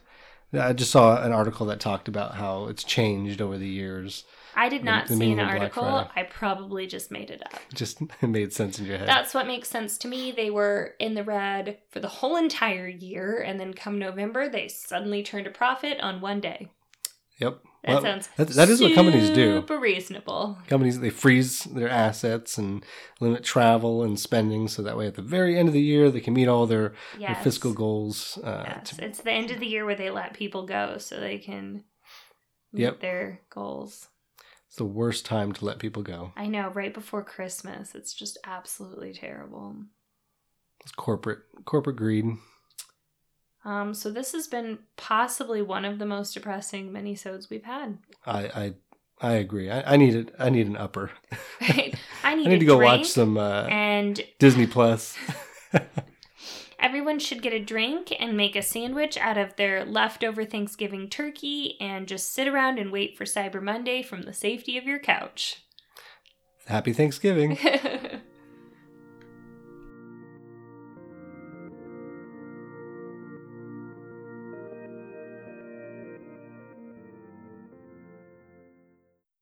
I 0.52 0.72
just 0.72 0.90
saw 0.90 1.22
an 1.22 1.32
article 1.32 1.66
that 1.66 1.78
talked 1.78 2.08
about 2.08 2.34
how 2.34 2.66
it's 2.66 2.82
changed 2.82 3.40
over 3.42 3.58
the 3.58 3.68
years. 3.68 4.24
I 4.56 4.68
did 4.68 4.82
not 4.82 5.06
the 5.06 5.14
see 5.14 5.30
an 5.32 5.38
article. 5.40 5.84
I 6.16 6.24
probably 6.24 6.86
just 6.86 7.10
made 7.12 7.30
it 7.30 7.42
up. 7.44 7.60
Just 7.74 8.00
it 8.22 8.26
made 8.26 8.52
sense 8.52 8.78
in 8.78 8.86
your 8.86 8.98
head. 8.98 9.06
That's 9.06 9.32
what 9.34 9.46
makes 9.46 9.68
sense 9.68 9.96
to 9.98 10.08
me. 10.08 10.32
They 10.32 10.50
were 10.50 10.94
in 10.98 11.14
the 11.14 11.22
red 11.22 11.78
for 11.90 12.00
the 12.00 12.08
whole 12.08 12.36
entire 12.36 12.88
year, 12.88 13.40
and 13.40 13.60
then 13.60 13.72
come 13.74 13.98
November, 13.98 14.48
they 14.48 14.66
suddenly 14.66 15.22
turned 15.22 15.46
a 15.46 15.50
profit 15.50 16.00
on 16.00 16.20
one 16.20 16.40
day. 16.40 16.68
yep. 17.38 17.60
That 17.88 17.94
Well, 17.94 18.02
sounds 18.02 18.28
that- 18.36 18.48
that 18.48 18.68
is 18.68 18.80
what 18.82 18.94
companies 18.94 19.30
do. 19.30 19.56
Super 19.60 19.78
reasonable. 19.78 20.58
Companies 20.66 21.00
they 21.00 21.08
freeze 21.10 21.64
their 21.64 21.88
assets 21.88 22.58
and 22.58 22.84
limit 23.18 23.42
travel 23.44 24.02
and 24.02 24.20
spending, 24.20 24.68
so 24.68 24.82
that 24.82 24.96
way 24.96 25.06
at 25.06 25.14
the 25.14 25.22
very 25.22 25.58
end 25.58 25.68
of 25.68 25.72
the 25.74 25.80
year 25.80 26.10
they 26.10 26.20
can 26.20 26.34
meet 26.34 26.48
all 26.48 26.66
their, 26.66 26.92
their 27.18 27.34
fiscal 27.36 27.72
goals. 27.72 28.38
Uh, 28.44 28.64
Yes. 28.66 28.90
to- 28.90 29.04
It's 29.04 29.20
the 29.22 29.32
end 29.32 29.50
of 29.50 29.58
the 29.58 29.66
year 29.66 29.86
where 29.86 29.94
they 29.94 30.10
let 30.10 30.34
people 30.34 30.66
go 30.66 30.98
so 30.98 31.18
they 31.18 31.38
can 31.38 31.84
meet 32.72 32.82
Yep. 32.82 33.00
their 33.00 33.40
goals. 33.50 34.08
it's 34.66 34.76
the 34.76 34.84
worst 34.84 35.24
time 35.24 35.50
to 35.54 35.64
let 35.64 35.78
people 35.78 36.02
go. 36.02 36.34
I 36.36 36.46
know, 36.46 36.68
right 36.68 36.92
before 36.92 37.24
Christmas. 37.24 37.94
It's 37.94 38.12
just 38.12 38.36
absolutely 38.44 39.14
terrible. 39.14 39.76
It's 40.82 40.92
corporate 40.92 41.38
corporate 41.64 41.96
greed. 41.96 42.26
Um, 43.64 43.92
so 43.94 44.10
this 44.10 44.32
has 44.32 44.46
been 44.46 44.78
possibly 44.96 45.60
one 45.62 45.84
of 45.84 45.98
the 45.98 46.06
most 46.06 46.34
depressing 46.34 46.90
minisodes 46.90 47.50
we've 47.50 47.64
had. 47.64 47.98
I 48.24 48.40
I, 48.40 48.74
I 49.20 49.32
agree. 49.34 49.70
I, 49.70 49.94
I 49.94 49.96
need 49.96 50.14
it. 50.14 50.34
I 50.38 50.50
need 50.50 50.66
an 50.66 50.76
upper. 50.76 51.10
Right? 51.60 51.94
I 52.22 52.32
I 52.32 52.34
need, 52.34 52.46
need 52.46 52.54
a 52.54 52.58
to 52.60 52.64
go 52.64 52.78
watch 52.78 53.06
some 53.06 53.36
uh, 53.36 53.64
and 53.64 54.20
Disney 54.38 54.66
Plus. 54.66 55.16
everyone 56.78 57.18
should 57.18 57.42
get 57.42 57.52
a 57.52 57.58
drink 57.58 58.12
and 58.18 58.36
make 58.36 58.54
a 58.54 58.62
sandwich 58.62 59.16
out 59.18 59.36
of 59.36 59.56
their 59.56 59.84
leftover 59.84 60.44
Thanksgiving 60.44 61.08
turkey 61.08 61.76
and 61.80 62.06
just 62.06 62.32
sit 62.32 62.46
around 62.46 62.78
and 62.78 62.92
wait 62.92 63.16
for 63.16 63.24
Cyber 63.24 63.62
Monday 63.62 64.02
from 64.02 64.22
the 64.22 64.32
safety 64.32 64.78
of 64.78 64.84
your 64.84 64.98
couch. 64.98 65.64
Happy 66.66 66.92
Thanksgiving. 66.92 67.58